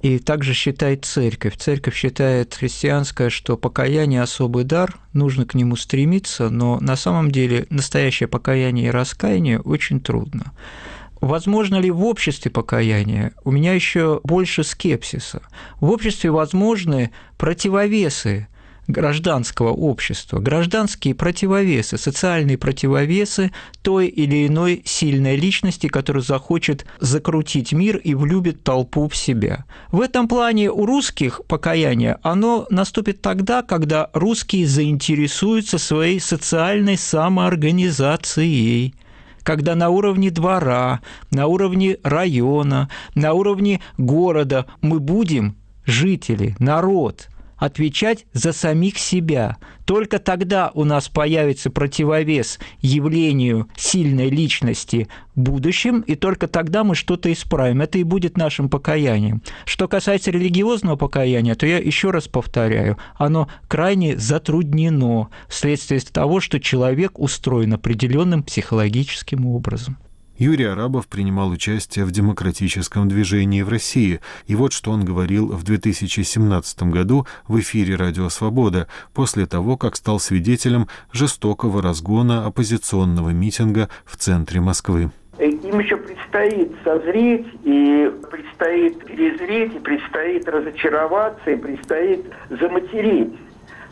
И 0.00 0.20
также 0.20 0.54
считает 0.54 1.04
церковь. 1.04 1.56
Церковь 1.56 1.96
считает 1.96 2.54
христианская, 2.54 3.30
что 3.30 3.56
покаяние– 3.56 4.22
особый 4.22 4.62
дар, 4.62 4.96
нужно 5.12 5.44
к 5.44 5.54
нему 5.54 5.74
стремиться, 5.74 6.50
но 6.50 6.78
на 6.80 6.94
самом 6.94 7.32
деле 7.32 7.66
настоящее 7.68 8.28
покаяние 8.28 8.86
и 8.86 8.90
раскаяние 8.90 9.60
очень 9.60 10.00
трудно. 10.00 10.52
Возможно 11.20 11.76
ли 11.76 11.90
в 11.90 12.04
обществе 12.04 12.50
покаяние? 12.50 13.32
У 13.44 13.50
меня 13.50 13.74
еще 13.74 14.20
больше 14.24 14.64
скепсиса. 14.64 15.42
В 15.78 15.90
обществе 15.90 16.30
возможны 16.30 17.10
противовесы 17.36 18.48
гражданского 18.86 19.68
общества, 19.68 20.38
гражданские 20.40 21.14
противовесы, 21.14 21.96
социальные 21.96 22.58
противовесы 22.58 23.52
той 23.82 24.08
или 24.08 24.46
иной 24.46 24.82
сильной 24.84 25.36
личности, 25.36 25.86
которая 25.86 26.22
захочет 26.22 26.86
закрутить 26.98 27.72
мир 27.72 27.98
и 27.98 28.14
влюбит 28.14 28.64
толпу 28.64 29.08
в 29.08 29.16
себя. 29.16 29.64
В 29.92 30.00
этом 30.00 30.26
плане 30.26 30.70
у 30.70 30.86
русских 30.86 31.42
покаяние, 31.46 32.18
оно 32.22 32.66
наступит 32.70 33.22
тогда, 33.22 33.62
когда 33.62 34.10
русские 34.12 34.66
заинтересуются 34.66 35.78
своей 35.78 36.18
социальной 36.18 36.96
самоорганизацией– 36.96 38.94
когда 39.42 39.74
на 39.74 39.88
уровне 39.88 40.30
двора, 40.30 41.00
на 41.30 41.46
уровне 41.46 41.96
района, 42.02 42.90
на 43.14 43.32
уровне 43.32 43.80
города 43.96 44.66
мы 44.82 45.00
будем, 45.00 45.56
жители, 45.86 46.54
народ, 46.58 47.29
отвечать 47.60 48.26
за 48.32 48.52
самих 48.52 48.98
себя. 48.98 49.58
Только 49.84 50.18
тогда 50.18 50.70
у 50.74 50.84
нас 50.84 51.08
появится 51.08 51.70
противовес 51.70 52.58
явлению 52.80 53.68
сильной 53.76 54.30
личности 54.30 55.08
в 55.34 55.40
будущем, 55.40 56.00
и 56.00 56.16
только 56.16 56.48
тогда 56.48 56.84
мы 56.84 56.94
что-то 56.94 57.32
исправим. 57.32 57.82
Это 57.82 57.98
и 57.98 58.02
будет 58.02 58.36
нашим 58.36 58.68
покаянием. 58.68 59.42
Что 59.66 59.88
касается 59.88 60.30
религиозного 60.30 60.96
покаяния, 60.96 61.54
то 61.54 61.66
я 61.66 61.78
еще 61.78 62.10
раз 62.10 62.28
повторяю, 62.28 62.96
оно 63.16 63.48
крайне 63.68 64.16
затруднено 64.16 65.28
вследствие 65.48 66.00
того, 66.00 66.40
что 66.40 66.58
человек 66.60 67.18
устроен 67.18 67.74
определенным 67.74 68.42
психологическим 68.42 69.46
образом. 69.46 69.98
Юрий 70.40 70.64
Арабов 70.64 71.06
принимал 71.06 71.50
участие 71.50 72.06
в 72.06 72.12
демократическом 72.12 73.10
движении 73.10 73.60
в 73.60 73.68
России, 73.68 74.20
и 74.46 74.54
вот 74.54 74.72
что 74.72 74.90
он 74.90 75.04
говорил 75.04 75.48
в 75.48 75.64
2017 75.64 76.82
году 76.84 77.26
в 77.46 77.60
эфире 77.60 77.94
«Радио 77.96 78.30
Свобода» 78.30 78.88
после 79.12 79.44
того, 79.44 79.76
как 79.76 79.96
стал 79.96 80.18
свидетелем 80.18 80.88
жестокого 81.12 81.82
разгона 81.82 82.46
оппозиционного 82.46 83.28
митинга 83.28 83.90
в 84.06 84.16
центре 84.16 84.62
Москвы. 84.62 85.10
Им 85.38 85.78
еще 85.78 85.98
предстоит 85.98 86.72
созреть, 86.84 87.46
и 87.64 88.10
предстоит 88.30 89.04
перезреть, 89.04 89.74
и 89.74 89.78
предстоит 89.78 90.48
разочароваться, 90.48 91.50
и 91.50 91.56
предстоит 91.56 92.24
заматерить. 92.48 93.34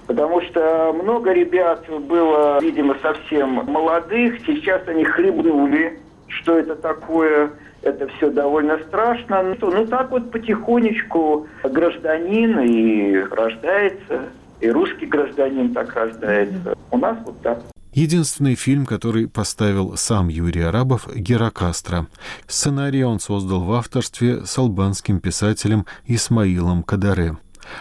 Потому 0.07 0.41
что 0.41 0.95
много 0.95 1.31
ребят 1.35 1.85
было, 2.07 2.59
видимо, 2.63 2.97
совсем 3.03 3.67
молодых, 3.67 4.39
сейчас 4.47 4.81
они 4.89 5.05
хлебнули 5.05 6.01
что 6.29 6.59
это 6.59 6.75
такое, 6.77 7.51
это 7.83 8.09
все 8.09 8.31
довольно 8.31 8.79
страшно. 8.89 9.43
Ну, 9.43 9.71
ну 9.71 9.87
так 9.87 10.11
вот 10.11 10.31
потихонечку 10.31 11.47
гражданин 11.65 12.59
и 12.61 13.17
рождается, 13.31 14.23
и 14.61 14.71
русский 14.71 15.07
гражданин 15.07 15.73
так 15.73 15.95
рождается. 15.95 16.75
У 16.91 16.99
нас 16.99 17.17
вот 17.25 17.41
так. 17.43 17.59
Единственный 17.93 18.55
фильм, 18.55 18.87
который 18.87 19.29
поставил 19.29 19.97
сам 19.97 20.29
Юрий 20.29 20.63
Арабов, 20.63 21.09
«Герокастро». 21.13 22.07
Сценарий 22.47 23.03
он 23.03 23.19
создал 23.19 23.65
в 23.65 23.73
авторстве 23.73 24.45
с 24.45 24.57
албанским 24.59 25.21
писателем 25.21 25.85
Исмаилом 26.07 26.83
Кадаре. 26.83 27.37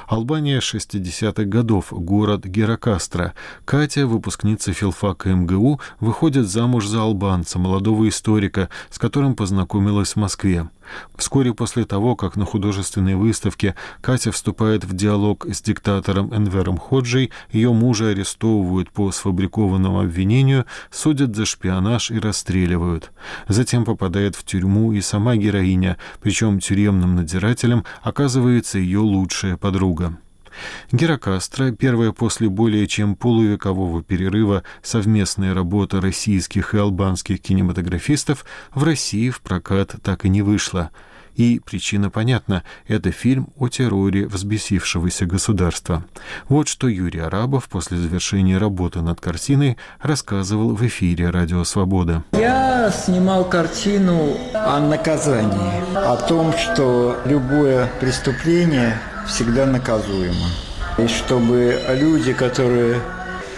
Албания 0.07 0.59
60-х 0.59 1.43
годов, 1.43 1.87
город 1.91 2.45
Герокастро. 2.45 3.33
Катя, 3.65 4.07
выпускница 4.07 4.73
филфака 4.73 5.29
МГУ, 5.29 5.79
выходит 5.99 6.47
замуж 6.47 6.87
за 6.87 7.01
албанца, 7.01 7.59
молодого 7.59 8.07
историка, 8.07 8.69
с 8.89 8.99
которым 8.99 9.35
познакомилась 9.35 10.13
в 10.13 10.17
Москве. 10.17 10.69
Вскоре 11.15 11.53
после 11.53 11.85
того, 11.85 12.15
как 12.15 12.35
на 12.35 12.45
художественной 12.45 13.15
выставке 13.15 13.75
Катя 14.01 14.31
вступает 14.31 14.83
в 14.83 14.95
диалог 14.95 15.45
с 15.45 15.61
диктатором 15.61 16.33
Энвером 16.33 16.77
Ходжей, 16.77 17.31
ее 17.51 17.73
мужа 17.73 18.09
арестовывают 18.09 18.91
по 18.91 19.11
сфабрикованному 19.11 20.01
обвинению, 20.01 20.65
судят 20.91 21.35
за 21.35 21.45
шпионаж 21.45 22.11
и 22.11 22.19
расстреливают. 22.19 23.11
Затем 23.47 23.85
попадает 23.85 24.35
в 24.35 24.43
тюрьму 24.43 24.93
и 24.93 25.01
сама 25.01 25.35
героиня, 25.35 25.97
причем 26.21 26.59
тюремным 26.59 27.15
надзирателем 27.15 27.83
оказывается 28.01 28.79
ее 28.79 28.99
лучшая 28.99 29.57
подруга. 29.57 30.17
Герокастро, 30.91 31.71
первая 31.71 32.11
после 32.11 32.49
более 32.49 32.87
чем 32.87 33.15
полувекового 33.15 34.03
перерыва 34.03 34.63
совместная 34.81 35.53
работа 35.53 36.01
российских 36.01 36.73
и 36.73 36.77
албанских 36.77 37.41
кинематографистов 37.41 38.45
в 38.73 38.83
России 38.83 39.29
в 39.29 39.41
прокат 39.41 39.95
так 40.03 40.25
и 40.25 40.29
не 40.29 40.41
вышла. 40.41 40.91
И 41.37 41.61
причина 41.63 42.09
понятна– 42.09 42.63
это 42.87 43.11
фильм 43.11 43.49
о 43.57 43.67
терроре 43.67 44.27
взбесившегося 44.27 45.27
государства. 45.27 46.03
Вот 46.49 46.67
что 46.67 46.87
Юрий 46.87 47.19
Арабов 47.19 47.69
после 47.69 47.97
завершения 47.97 48.57
работы 48.57 49.01
над 49.01 49.21
картиной 49.21 49.77
рассказывал 50.01 50.73
в 50.73 50.85
эфире 50.87 51.29
«Радио 51.29 51.63
Свобода». 51.63 52.23
Я 52.31 52.91
снимал 52.91 53.45
картину 53.47 54.35
о 54.53 54.79
наказании, 54.79 55.95
о 55.95 56.17
том, 56.17 56.53
что 56.53 57.21
любое 57.25 57.87
преступление 57.99 58.97
всегда 59.27 59.65
наказуемо. 59.65 60.47
И 60.97 61.07
чтобы 61.07 61.79
люди, 61.89 62.33
которые 62.33 62.99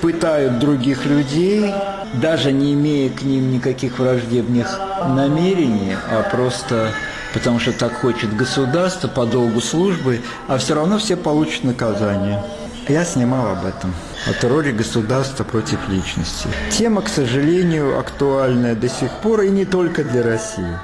пытают 0.02 0.60
других 0.60 1.06
людей, 1.06 1.74
даже 2.22 2.52
не 2.52 2.74
имея 2.74 3.10
к 3.10 3.22
ним 3.22 3.52
никаких 3.52 4.00
враждебных 4.00 4.80
намерений, 5.08 5.96
а 6.10 6.24
просто 6.24 6.92
потому 7.34 7.60
что 7.60 7.72
так 7.72 7.94
хочет 7.94 8.36
государство 8.36 9.08
по 9.08 9.26
долгу 9.26 9.62
службы, 9.62 10.22
а 10.48 10.58
все 10.58 10.76
равно 10.76 10.98
все 10.98 11.16
получат 11.16 11.64
наказание. 11.64 12.44
Я 12.88 13.06
снимал 13.06 13.50
об 13.50 13.66
этом, 13.66 13.94
о 14.28 14.34
терроре 14.34 14.72
государства 14.72 15.44
против 15.44 15.78
личности. 15.90 16.48
Тема, 16.72 17.04
к 17.04 17.08
сожалению, 17.08 18.00
актуальная 18.00 18.74
до 18.74 18.90
сих 18.90 19.12
пор 19.22 19.42
и 19.42 19.50
не 19.50 19.66
только 19.66 20.04
для 20.04 20.24
России. 20.24 20.78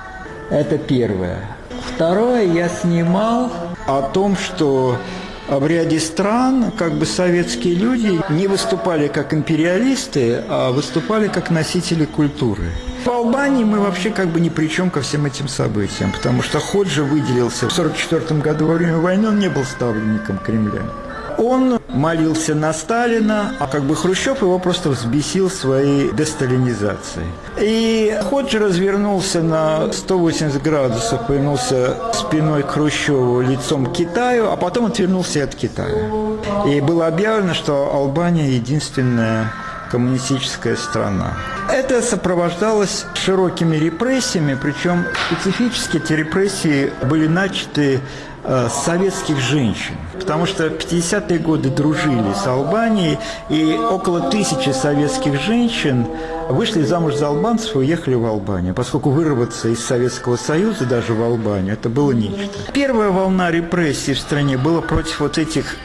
Это 0.51 0.77
первое. 0.77 1.41
Второе, 1.95 2.43
я 2.43 2.69
снимал 2.69 3.51
о 3.87 4.01
том, 4.01 4.35
что 4.35 4.97
в 5.47 5.67
ряде 5.67 5.99
стран 5.99 6.71
как 6.71 6.93
бы 6.93 7.05
советские 7.05 7.75
люди 7.75 8.19
не 8.29 8.47
выступали 8.47 9.07
как 9.07 9.33
империалисты, 9.33 10.43
а 10.49 10.71
выступали 10.71 11.27
как 11.27 11.51
носители 11.51 12.05
культуры. 12.05 12.71
В 13.03 13.09
Албании 13.09 13.63
мы 13.63 13.79
вообще 13.79 14.09
как 14.09 14.29
бы 14.29 14.39
ни 14.39 14.49
при 14.49 14.67
чем 14.67 14.89
ко 14.89 15.01
всем 15.01 15.25
этим 15.25 15.47
событиям, 15.47 16.11
потому 16.11 16.41
что 16.41 16.59
Ходжи 16.59 17.03
выделился 17.03 17.69
в 17.69 17.77
1944 17.77 18.41
году 18.41 18.65
во 18.65 18.73
время 18.73 18.97
войны, 18.97 19.27
он 19.27 19.39
не 19.39 19.49
был 19.49 19.63
ставленником 19.63 20.39
Кремля. 20.39 20.81
Он 21.37 21.79
молился 21.89 22.55
на 22.55 22.73
Сталина, 22.73 23.53
а 23.59 23.67
как 23.67 23.83
бы 23.83 23.95
Хрущев 23.95 24.41
его 24.41 24.59
просто 24.59 24.89
взбесил 24.89 25.49
своей 25.49 26.11
десталинизацией. 26.11 27.27
И 27.59 28.17
Ходжи 28.29 28.59
развернулся 28.59 29.41
на 29.41 29.91
180 29.91 30.61
градусов, 30.61 31.27
повернулся 31.27 31.97
спиной 32.13 32.63
к 32.63 32.71
Хрущеву, 32.71 33.41
лицом 33.41 33.85
к 33.85 33.93
Китаю, 33.93 34.51
а 34.51 34.57
потом 34.57 34.85
отвернулся 34.85 35.43
от 35.43 35.55
Китая. 35.55 36.09
И 36.67 36.81
было 36.81 37.07
объявлено, 37.07 37.53
что 37.53 37.93
Албания 37.93 38.49
единственная 38.51 39.51
коммунистическая 39.91 40.75
страна. 40.75 41.33
Это 41.71 42.01
сопровождалось 42.01 43.05
широкими 43.15 43.77
репрессиями, 43.77 44.57
причем 44.61 45.05
специфически 45.29 45.97
эти 45.97 46.13
репрессии 46.13 46.91
были 47.03 47.27
начаты 47.27 48.01
э, 48.45 48.69
советских 48.69 49.39
женщин, 49.39 49.95
потому 50.13 50.45
что 50.45 50.69
в 50.69 50.73
50-е 50.73 51.39
годы 51.39 51.69
дружили 51.69 52.33
с 52.33 52.47
Албанией, 52.47 53.17
и 53.49 53.73
около 53.73 54.29
тысячи 54.29 54.69
советских 54.69 55.41
женщин 55.41 56.07
вышли 56.49 56.83
замуж 56.83 57.15
за 57.15 57.27
албанцев 57.27 57.75
и 57.75 57.79
уехали 57.79 58.15
в 58.15 58.25
Албанию, 58.25 58.73
поскольку 58.73 59.09
вырваться 59.09 59.69
из 59.69 59.83
Советского 59.83 60.35
Союза 60.35 60.85
даже 60.85 61.13
в 61.13 61.21
Албанию, 61.21 61.73
это 61.73 61.89
было 61.89 62.11
нечто. 62.11 62.71
Первая 62.73 63.09
волна 63.09 63.51
репрессий 63.51 64.13
в 64.13 64.19
стране 64.19 64.57
была 64.57 64.81
против 64.81 65.19
вот 65.19 65.37
этих 65.37 65.75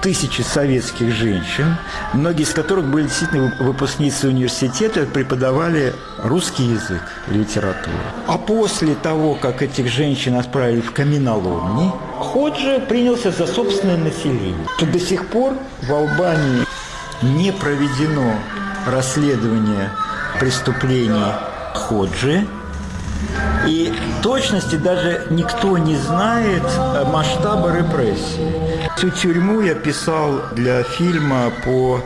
тысячи 0.00 0.42
советских 0.42 1.12
женщин, 1.12 1.76
многие 2.12 2.42
из 2.42 2.50
которых 2.50 2.86
были 2.86 3.04
действительно 3.04 3.54
выпускницы 3.60 4.28
университета, 4.28 5.06
преподавали 5.06 5.92
русский 6.22 6.64
язык, 6.64 7.02
литературу. 7.28 7.96
А 8.26 8.38
после 8.38 8.94
того, 8.94 9.34
как 9.34 9.62
этих 9.62 9.88
женщин 9.88 10.36
отправили 10.36 10.80
в 10.80 10.92
каменоломни, 10.92 11.92
Ходжи 12.20 12.80
принялся 12.88 13.30
за 13.30 13.46
собственное 13.46 13.96
население. 13.96 14.66
То 14.78 14.86
до 14.86 15.00
сих 15.00 15.26
пор 15.28 15.54
в 15.82 15.92
Албании 15.92 16.64
не 17.22 17.50
проведено 17.52 18.34
расследование 18.86 19.90
преступлений 20.38 21.32
Ходжи, 21.74 22.46
и 23.66 23.92
точности 24.22 24.76
даже 24.76 25.26
никто 25.30 25.76
не 25.78 25.96
знает 25.96 26.62
масштаба 27.12 27.76
репрессий. 27.76 28.52
Всю 28.96 29.10
тюрьму 29.10 29.60
я 29.60 29.74
писал 29.74 30.40
для 30.52 30.82
фильма 30.82 31.50
по 31.64 32.00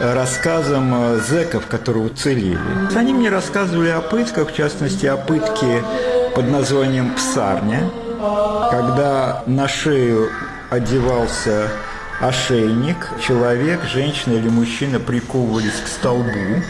рассказам 0.00 1.20
зэков, 1.20 1.66
которые 1.66 2.06
уцелели. 2.06 2.58
Они 2.94 3.12
мне 3.14 3.28
рассказывали 3.30 3.90
о 3.90 4.00
пытках, 4.00 4.50
в 4.50 4.54
частности, 4.54 5.06
о 5.06 5.16
пытке 5.16 5.82
под 6.34 6.50
названием 6.50 7.14
«Псарня», 7.14 7.90
когда 8.70 9.42
на 9.46 9.66
шею 9.66 10.30
одевался 10.70 11.68
ошейник, 12.20 13.08
человек, 13.20 13.84
женщина 13.84 14.34
или 14.34 14.48
мужчина 14.48 15.00
приковывались 15.00 15.80
к 15.84 15.88
столбу, 15.88 16.62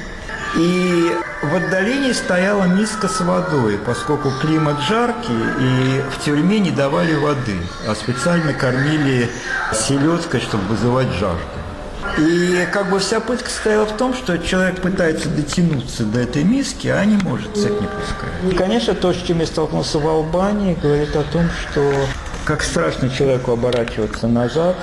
и 0.57 1.13
в 1.43 1.55
отдалении 1.55 2.13
стояла 2.13 2.65
миска 2.65 3.09
с 3.09 3.21
водой, 3.21 3.79
поскольку 3.85 4.31
климат 4.41 4.81
жаркий, 4.81 5.33
и 5.33 6.03
в 6.11 6.25
тюрьме 6.25 6.59
не 6.59 6.71
давали 6.71 7.15
воды, 7.15 7.59
а 7.87 7.95
специально 7.95 8.55
кормили 8.55 9.31
селедкой, 9.75 10.41
чтобы 10.41 10.65
вызывать 10.65 11.09
жажду. 11.09 11.62
И 12.19 12.67
как 12.73 12.91
бы 12.91 12.99
вся 12.99 13.21
пытка 13.21 13.49
состояла 13.49 13.87
в 13.87 13.97
том, 13.97 14.15
что 14.15 14.39
человек 14.39 14.81
пытается 14.81 15.29
дотянуться 15.29 16.05
до 16.05 16.21
этой 16.21 16.45
миски, 16.45 16.89
а 16.89 17.05
не 17.05 17.17
может, 17.17 17.57
цепь 17.57 17.81
не 17.81 17.87
пускает. 17.87 18.53
И, 18.53 18.55
конечно, 18.55 18.95
то, 18.95 19.13
с 19.13 19.17
чем 19.17 19.41
я 19.41 19.47
столкнулся 19.47 19.99
в 19.99 20.07
Албании, 20.07 20.77
говорит 20.81 21.15
о 21.17 21.23
том, 21.23 21.49
что 21.51 21.93
как 22.45 22.63
страшно 22.63 23.09
человеку 23.09 23.53
оборачиваться 23.53 24.29
назад, 24.29 24.77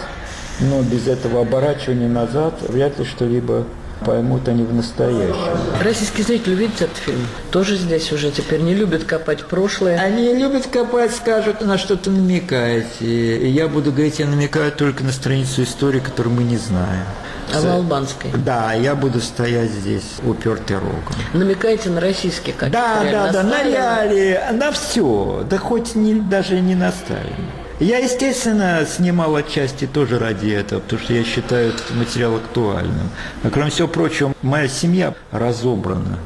но 0.59 0.81
без 0.81 1.07
этого 1.07 1.41
оборачивания 1.41 2.07
назад 2.07 2.55
вряд 2.67 2.97
ли 2.99 3.05
что-либо 3.05 3.65
поймут 4.05 4.47
они 4.47 4.63
в 4.63 4.73
настоящем. 4.73 5.57
Российский 5.81 6.23
зритель 6.23 6.53
видит 6.53 6.81
этот 6.81 6.97
фильм? 6.97 7.25
Тоже 7.51 7.75
здесь 7.75 8.11
уже 8.11 8.31
теперь 8.31 8.61
не 8.61 8.73
любят 8.73 9.03
копать 9.03 9.45
прошлое? 9.45 9.97
Они 9.97 10.33
любят 10.33 10.67
копать, 10.67 11.13
скажут, 11.15 11.61
на 11.61 11.77
что-то 11.77 12.09
намекаете. 12.09 12.87
И 12.99 13.49
я 13.49 13.67
буду 13.67 13.91
говорить, 13.91 14.19
я 14.19 14.27
намекаю 14.27 14.71
только 14.71 15.03
на 15.03 15.11
страницу 15.11 15.63
истории, 15.63 15.99
которую 15.99 16.35
мы 16.35 16.43
не 16.43 16.57
знаем. 16.57 17.05
А 17.53 17.61
в 17.61 17.65
албанской? 17.65 18.31
Да, 18.45 18.73
я 18.73 18.95
буду 18.95 19.19
стоять 19.19 19.71
здесь, 19.71 20.17
упертый 20.23 20.77
рогом. 20.77 21.15
Намекаете 21.33 21.89
на 21.89 21.99
российский 21.99 22.51
как 22.51 22.69
Да, 22.69 23.01
да, 23.11 23.31
да, 23.31 23.43
на 23.43 23.63
реалии, 23.63 24.39
на 24.53 24.71
все. 24.71 25.45
Да 25.49 25.57
хоть 25.57 25.95
не, 25.95 26.13
даже 26.13 26.59
не 26.59 26.75
на 26.75 26.91
Сталина. 26.91 27.35
Я, 27.79 27.99
естественно, 27.99 28.85
снимал 28.85 29.37
отчасти 29.37 29.87
тоже 29.87 30.19
ради 30.19 30.49
этого, 30.49 30.81
потому 30.81 31.01
что 31.01 31.13
я 31.13 31.23
считаю 31.23 31.69
этот 31.69 31.95
материал 31.95 32.35
актуальным. 32.35 33.09
А 33.43 33.49
кроме 33.49 33.69
всего 33.69 33.87
прочего, 33.87 34.33
моя 34.41 34.67
семья 34.67 35.13
разобрана 35.31 36.19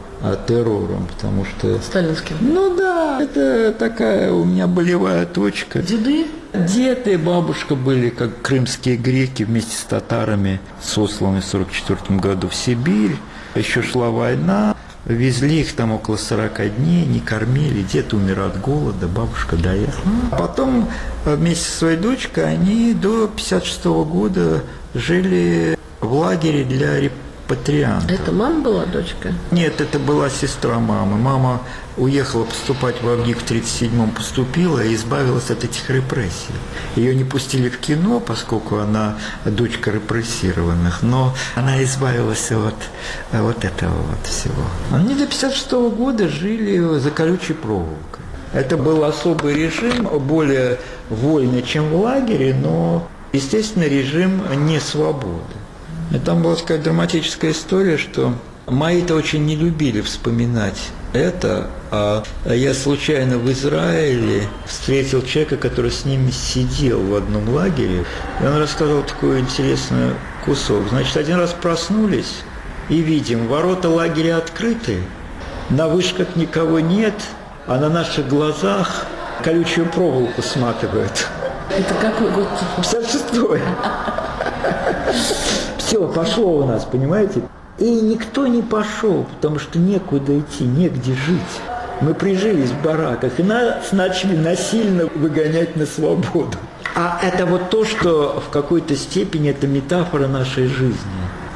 террором, 0.48 1.08
потому 1.08 1.46
что... 1.46 1.80
Сталинским? 1.80 2.38
Ну 2.42 2.76
да, 2.76 3.22
это 3.22 3.72
такая 3.74 4.32
у 4.32 4.46
меня 4.46 4.66
болевая 4.68 5.26
точка. 5.26 5.84
Деды? 5.84 6.26
Дед 6.54 7.08
и 7.08 7.18
бабушка 7.18 7.76
были 7.76 8.10
как 8.10 8.42
крымские 8.42 8.96
греки 8.96 9.44
вместе 9.44 9.76
с 9.76 9.82
татарами, 9.82 10.60
сосланы 10.82 11.42
в 11.42 11.48
1944 11.54 12.20
году 12.20 12.48
в 12.48 12.56
Сибирь. 12.56 13.18
Еще 13.56 13.84
шла 13.84 14.10
война, 14.10 14.76
Везли 15.06 15.60
их 15.60 15.74
там 15.74 15.92
около 15.92 16.16
40 16.16 16.78
дней, 16.78 17.06
не 17.06 17.20
кормили, 17.20 17.82
дед 17.82 18.14
умер 18.14 18.40
от 18.40 18.62
голода, 18.62 19.08
бабушка 19.08 19.58
доехала. 19.58 20.06
А 20.32 20.38
потом 20.38 20.90
э, 21.26 21.36
вместе 21.36 21.66
со 21.66 21.78
своей 21.80 21.98
дочкой 21.98 22.46
они 22.46 22.94
до 22.94 23.28
56 23.28 23.86
года 23.86 24.64
жили 24.94 25.78
в 26.00 26.14
лагере 26.14 26.64
для 26.64 27.02
репатриантов. 27.02 28.12
Это 28.12 28.32
мама 28.32 28.62
была 28.62 28.86
дочка? 28.86 29.34
Нет, 29.52 29.82
это 29.82 30.00
была 30.00 30.30
сестра 30.30 30.80
мамы. 30.80 31.18
Мама 31.18 31.62
уехала 31.98 32.46
поступать 32.46 33.02
в 33.02 33.16
ВГИК 33.16 33.40
в 33.40 33.52
37-м, 33.52 34.12
поступила 34.12 34.84
и 34.84 34.96
избавилась 34.96 35.50
от 35.50 35.64
этих 35.64 35.90
репрессий. 35.90 36.54
Ее 36.96 37.16
не 37.16 37.24
пустили 37.24 37.70
в 37.70 37.80
кино, 37.80 38.20
поскольку 38.20 38.78
она 38.78 39.18
дочка 39.46 39.92
репрессированных, 39.92 41.04
но 41.04 41.36
она 41.56 41.84
избавилась 41.84 42.52
от 42.52 42.76
вот 43.32 43.66
этого 43.66 43.96
вот 43.96 44.26
всего. 44.26 44.64
Они 44.92 45.14
до 45.16 45.28
56 45.28 45.72
-го 45.72 45.90
года 45.90 46.28
жили 46.28 47.00
за 47.00 47.12
колючей 47.12 47.54
проволокой. 47.54 48.24
Это 48.54 48.78
был 48.78 49.04
особый 49.04 49.56
режим, 49.56 50.08
более 50.20 50.78
вольный, 51.10 51.64
чем 51.64 51.90
в 51.90 52.02
лагере, 52.02 52.54
но, 52.54 53.08
естественно, 53.34 53.84
режим 53.84 54.44
не 54.68 54.80
свободы. 54.80 55.56
И 56.12 56.20
там 56.20 56.44
была 56.44 56.56
такая 56.56 56.78
драматическая 56.78 57.52
история, 57.52 57.98
что 57.98 58.34
мои-то 58.68 59.16
очень 59.16 59.46
не 59.46 59.56
любили 59.56 60.02
вспоминать 60.02 60.92
это, 61.14 61.68
а 61.92 62.24
я 62.46 62.74
случайно 62.74 63.38
в 63.38 63.52
Израиле 63.52 64.48
встретил 64.66 65.22
человека, 65.24 65.58
который 65.58 65.92
с 65.92 66.06
ними 66.06 66.32
сидел 66.32 67.02
в 67.02 67.16
одном 67.16 67.50
лагере, 67.50 68.06
и 68.42 68.46
он 68.46 68.58
рассказал 68.58 69.04
такой 69.04 69.40
интересный 69.40 70.16
кусок. 70.44 70.90
Значит, 70.90 71.16
один 71.18 71.38
раз 71.38 71.54
проснулись, 71.54 72.42
и 72.90 73.00
видим, 73.00 73.48
ворота 73.48 73.90
лагеря 73.90 74.38
открыты, 74.38 75.04
на 75.70 75.88
вышках 75.88 76.36
никого 76.36 76.80
нет, 76.80 77.14
а 77.68 77.78
на 77.80 77.90
наших 77.90 78.28
глазах 78.28 79.06
колючую 79.44 79.88
проволоку 79.88 80.42
сматывают. 80.42 81.28
Это 81.70 81.94
какой 81.96 82.32
год? 82.32 82.48
56-й. 82.78 83.62
Все, 85.78 86.08
пошло 86.08 86.58
у 86.58 86.66
нас, 86.66 86.86
понимаете? 86.86 87.42
И 87.80 87.90
никто 87.90 88.46
не 88.46 88.62
пошел, 88.62 89.26
потому 89.36 89.58
что 89.58 89.80
некуда 89.80 90.40
идти, 90.40 90.64
негде 90.64 91.14
жить. 91.14 91.62
Мы 92.02 92.14
прижились 92.14 92.70
в 92.70 92.82
бараках, 92.84 93.40
и 93.40 93.44
нас 93.44 93.92
начали 93.92 94.36
насильно 94.36 95.08
выгонять 95.16 95.76
на 95.76 95.86
свободу. 95.86 96.58
А 96.96 97.20
это 97.24 97.48
вот 97.48 97.72
то, 97.72 97.84
что 97.86 98.44
в 98.46 98.52
какой-то 98.52 98.96
степени 98.96 99.50
это 99.50 99.66
метафора 99.66 100.28
нашей 100.28 100.68
жизни. 100.68 101.00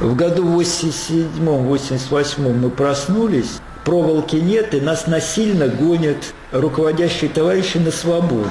В 0.00 0.16
году 0.16 0.60
87-88 0.60 2.52
мы 2.52 2.70
проснулись, 2.70 3.60
проволоки 3.84 4.36
нет, 4.36 4.74
и 4.74 4.80
нас 4.80 5.06
насильно 5.06 5.68
гонят 5.68 6.34
руководящие 6.50 7.30
товарищи 7.30 7.78
на 7.78 7.92
свободу. 7.92 8.48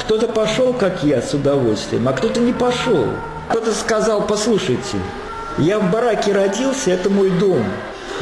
Кто-то 0.00 0.28
пошел, 0.28 0.72
как 0.72 1.04
я, 1.04 1.20
с 1.20 1.34
удовольствием, 1.34 2.08
а 2.08 2.12
кто-то 2.12 2.40
не 2.40 2.54
пошел. 2.54 3.04
Кто-то 3.50 3.72
сказал, 3.72 4.26
послушайте, 4.26 4.96
я 5.58 5.78
в 5.78 5.90
бараке 5.90 6.32
родился, 6.32 6.90
это 6.90 7.10
мой 7.10 7.30
дом. 7.30 7.64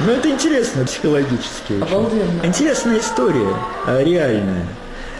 Ну, 0.06 0.12
это 0.12 0.30
интересно 0.30 0.84
психологически. 0.84 1.80
Обалденно. 1.80 2.40
Интересная 2.44 2.98
история, 2.98 3.54
а, 3.86 4.02
реальная. 4.02 4.66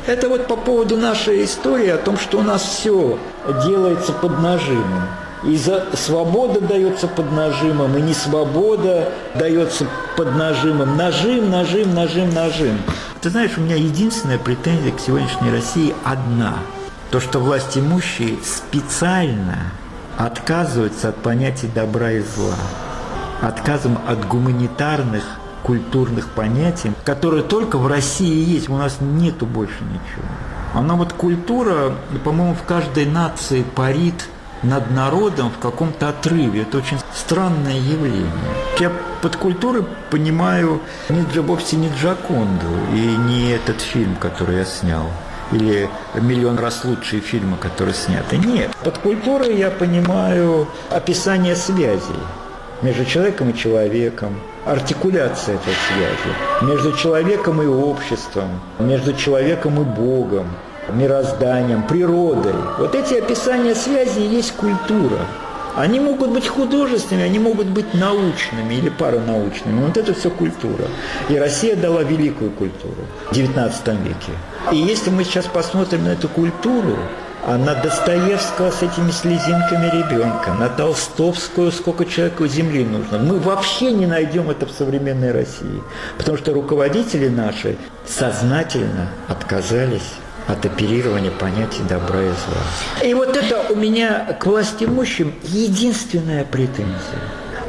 Это 0.07 0.29
вот 0.29 0.47
по 0.47 0.57
поводу 0.57 0.97
нашей 0.97 1.45
истории 1.45 1.89
о 1.89 1.99
том, 1.99 2.19
что 2.19 2.39
у 2.39 2.43
нас 2.43 2.63
все 2.63 3.19
делается 3.67 4.13
под 4.13 4.41
нажимом. 4.41 5.05
И 5.45 5.57
за 5.57 5.87
свобода 5.95 6.61
дается 6.61 7.09
под 7.09 7.33
нажимом, 7.33 7.97
и 7.97 8.03
не 8.03 8.13
свобода 8.13 9.11
дается 9.35 9.87
под 10.17 10.35
нажимом. 10.37 10.97
Нажим, 10.97 11.51
нажим, 11.51 11.95
нажим, 11.95 12.33
нажим. 12.35 12.79
Ты 13.21 13.31
знаешь, 13.31 13.53
у 13.57 13.61
меня 13.61 13.77
единственная 13.77 14.39
претензия 14.39 14.93
к 14.93 15.01
сегодняшней 15.01 15.51
России 15.51 15.95
одна. 16.05 16.59
То, 17.11 17.21
что 17.21 17.39
власть 17.39 17.77
имущие 17.77 18.39
специально 18.45 19.73
отказываются 20.25 21.09
от 21.09 21.17
понятий 21.17 21.69
добра 21.75 22.13
и 22.13 22.21
зла. 22.21 22.55
Отказом 23.41 23.99
от 24.07 24.27
гуманитарных 24.29 25.25
культурных 25.63 26.29
понятий, 26.31 26.93
которые 27.05 27.43
только 27.43 27.79
в 27.79 27.87
России 27.87 28.45
есть, 28.45 28.69
у 28.69 28.77
нас 28.77 28.99
нету 29.01 29.47
больше 29.47 29.83
ничего. 29.83 30.29
Она 30.75 30.95
вот 30.95 31.15
культура, 31.15 31.95
по-моему, 32.23 32.55
в 32.55 32.63
каждой 32.65 33.07
нации 33.07 33.63
парит 33.63 34.29
над 34.63 34.91
народом 34.91 35.51
в 35.51 35.59
каком-то 35.59 36.11
отрыве. 36.11 36.63
Это 36.63 36.79
очень 36.79 36.99
странное 37.15 37.79
явление. 37.79 38.31
Я 38.79 38.93
под 39.23 39.37
культурой 39.37 39.85
понимаю 40.11 40.83
не 41.09 41.41
вовсе 41.41 41.77
не 41.77 41.89
Джаконду 41.89 42.67
и 42.93 43.17
не 43.17 43.51
этот 43.51 43.81
фильм, 43.81 44.17
который 44.17 44.59
я 44.59 44.65
снял 44.67 45.07
или 45.53 45.89
миллион 46.15 46.59
раз 46.59 46.85
лучшие 46.85 47.21
фильмы, 47.21 47.57
которые 47.57 47.95
сняты. 47.95 48.37
Нет. 48.37 48.71
Под 48.85 48.99
культурой 48.99 49.57
я 49.57 49.71
понимаю 49.71 50.69
описание 50.91 51.57
связей 51.57 52.21
между 52.83 53.05
человеком 53.05 53.51
и 53.51 53.57
человеком, 53.57 54.41
артикуляция 54.65 55.57
этой 55.57 55.75
связи, 55.89 56.71
между 56.73 56.93
человеком 56.93 57.63
и 57.63 57.67
обществом, 57.67 58.61
между 58.79 59.13
человеком 59.13 59.81
и 59.81 59.85
Богом, 59.85 60.49
мирозданием, 60.93 61.83
природой. 61.87 62.55
Вот 62.79 62.95
эти 62.95 63.15
описания 63.15 63.75
связи 63.75 64.21
есть 64.21 64.53
культура. 64.53 65.19
Они 65.81 65.99
могут 65.99 66.31
быть 66.31 66.47
художественными, 66.47 67.27
они 67.27 67.39
могут 67.39 67.67
быть 67.67 67.95
научными 67.95 68.75
или 68.75 68.91
паранаучными. 68.91 69.87
Вот 69.87 69.97
это 69.97 70.13
все 70.13 70.29
культура. 70.29 70.87
И 71.31 71.37
Россия 71.39 71.75
дала 71.75 72.03
великую 72.03 72.51
культуру 72.51 73.03
в 73.31 73.33
XIX 73.33 73.73
веке. 74.03 74.33
И 74.73 74.77
если 74.77 75.09
мы 75.09 75.25
сейчас 75.25 75.47
посмотрим 75.47 76.05
на 76.05 76.11
эту 76.11 76.29
культуру, 76.29 76.99
а 77.47 77.57
на 77.57 77.75
Достоевского 77.75 78.71
с 78.71 78.83
этими 78.83 79.11
слезинками 79.11 79.87
ребенка, 79.87 80.53
на 80.53 80.69
Толстовскую 80.69 81.73
сколько 81.73 82.05
человеку 82.05 82.47
земли 82.47 82.85
нужно. 82.85 83.19
Мы 83.19 83.39
вообще 83.39 83.93
не 83.93 84.07
найдем 84.07 84.51
это 84.51 84.67
в 84.67 84.73
современной 84.73 85.33
России, 85.33 85.83
потому 86.19 86.37
что 86.37 86.53
руководители 86.53 87.29
наши 87.29 87.79
сознательно 88.07 89.09
отказались 89.29 90.13
от 90.53 90.67
оперирования 90.67 91.31
понятий 91.31 91.83
добра 91.89 92.23
и 92.23 92.29
зла. 92.29 93.05
И 93.05 93.15
вот 93.15 93.37
это 93.37 93.73
у 93.73 93.77
меня 93.77 94.37
к 94.39 94.47
власть 94.47 94.83
имущим 94.83 95.35
единственная 95.45 96.45
претензия. 96.45 97.21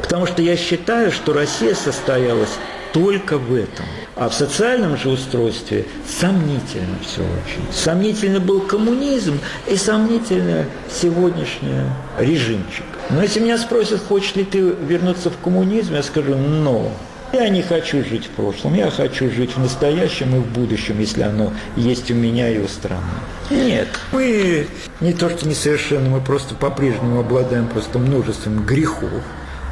Потому 0.02 0.26
что 0.26 0.42
я 0.42 0.56
считаю, 0.56 1.12
что 1.12 1.32
Россия 1.32 1.74
состоялась 1.74 2.50
только 2.92 3.38
в 3.38 3.54
этом. 3.54 3.86
А 4.16 4.28
в 4.28 4.34
социальном 4.34 4.96
же 4.98 5.08
устройстве 5.08 5.86
сомнительно 6.06 6.98
все 7.00 7.22
очень. 7.22 7.72
Сомнительно 7.72 8.40
был 8.40 8.60
коммунизм 8.60 9.40
и 9.66 9.76
сомнительно 9.76 10.66
сегодняшний 10.90 11.80
режимчик. 12.18 12.84
Но 13.10 13.22
если 13.22 13.40
меня 13.40 13.58
спросят, 13.58 14.02
хочешь 14.06 14.34
ли 14.34 14.44
ты 14.44 14.58
вернуться 14.60 15.30
в 15.30 15.38
коммунизм, 15.38 15.94
я 15.94 16.02
скажу 16.02 16.34
«но». 16.34 16.92
Я 17.32 17.48
не 17.48 17.62
хочу 17.62 18.04
жить 18.04 18.26
в 18.26 18.30
прошлом, 18.30 18.74
я 18.74 18.90
хочу 18.90 19.30
жить 19.30 19.56
в 19.56 19.58
настоящем 19.58 20.36
и 20.36 20.38
в 20.38 20.46
будущем, 20.48 21.00
если 21.00 21.22
оно 21.22 21.50
есть 21.76 22.10
у 22.10 22.14
меня 22.14 22.50
и 22.50 22.58
у 22.58 22.68
страны. 22.68 23.02
Нет, 23.50 23.88
мы 24.12 24.66
не 25.00 25.14
то 25.14 25.30
что 25.30 25.48
несовершенны, 25.48 26.10
мы 26.10 26.20
просто 26.20 26.54
по-прежнему 26.54 27.20
обладаем 27.20 27.68
просто 27.68 27.98
множеством 27.98 28.66
грехов. 28.66 29.10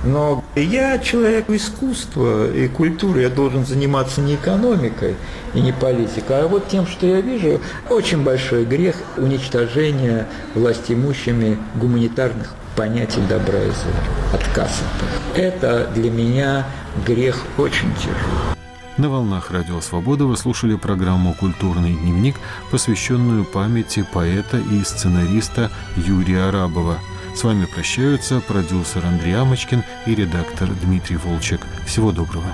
Но 0.05 0.43
я 0.57 0.99
человек 0.99 1.51
искусства 1.51 2.51
и 2.51 2.69
культуры, 2.69 3.21
я 3.21 3.29
должен 3.29 3.67
заниматься 3.67 4.23
не 4.23 4.37
экономикой 4.37 5.17
и 5.53 5.61
не 5.61 5.73
политикой, 5.73 6.45
а 6.45 6.49
вот 6.49 6.69
тем, 6.69 6.87
что 6.87 7.07
я 7.07 7.21
вижу, 7.21 7.61
очень 7.91 8.23
большой 8.23 8.65
грех 8.65 8.97
уничтожения 9.19 10.27
властимущими 10.55 11.59
гуманитарных 11.75 12.55
понятий 12.81 13.21
добра 13.29 13.59
и 13.59 13.71
зла, 13.73 14.33
отказ 14.33 14.81
от 14.81 15.37
них. 15.37 15.45
Это 15.45 15.87
для 15.95 16.11
меня 16.11 16.67
грех 17.07 17.45
очень 17.59 17.95
тяжелый. 17.97 18.57
На 18.97 19.11
волнах 19.11 19.51
Радио 19.51 19.83
Свобода 19.83 20.25
вы 20.25 20.35
слушали 20.39 20.77
программу 20.77 21.35
«Культурный 21.35 21.93
дневник», 21.93 22.37
посвященную 22.71 23.45
памяти 23.45 24.07
поэта 24.11 24.57
и 24.57 24.83
сценариста 24.83 25.71
Юрия 25.95 26.49
Арабова. 26.49 26.97
С 27.37 27.45
вами 27.45 27.67
прощаются 27.67 28.41
продюсер 28.41 29.05
Андрей 29.05 29.35
Амочкин 29.35 29.85
и 30.07 30.15
редактор 30.15 30.71
Дмитрий 30.83 31.17
Волчек. 31.17 31.61
Всего 31.87 32.13
доброго. 32.13 32.47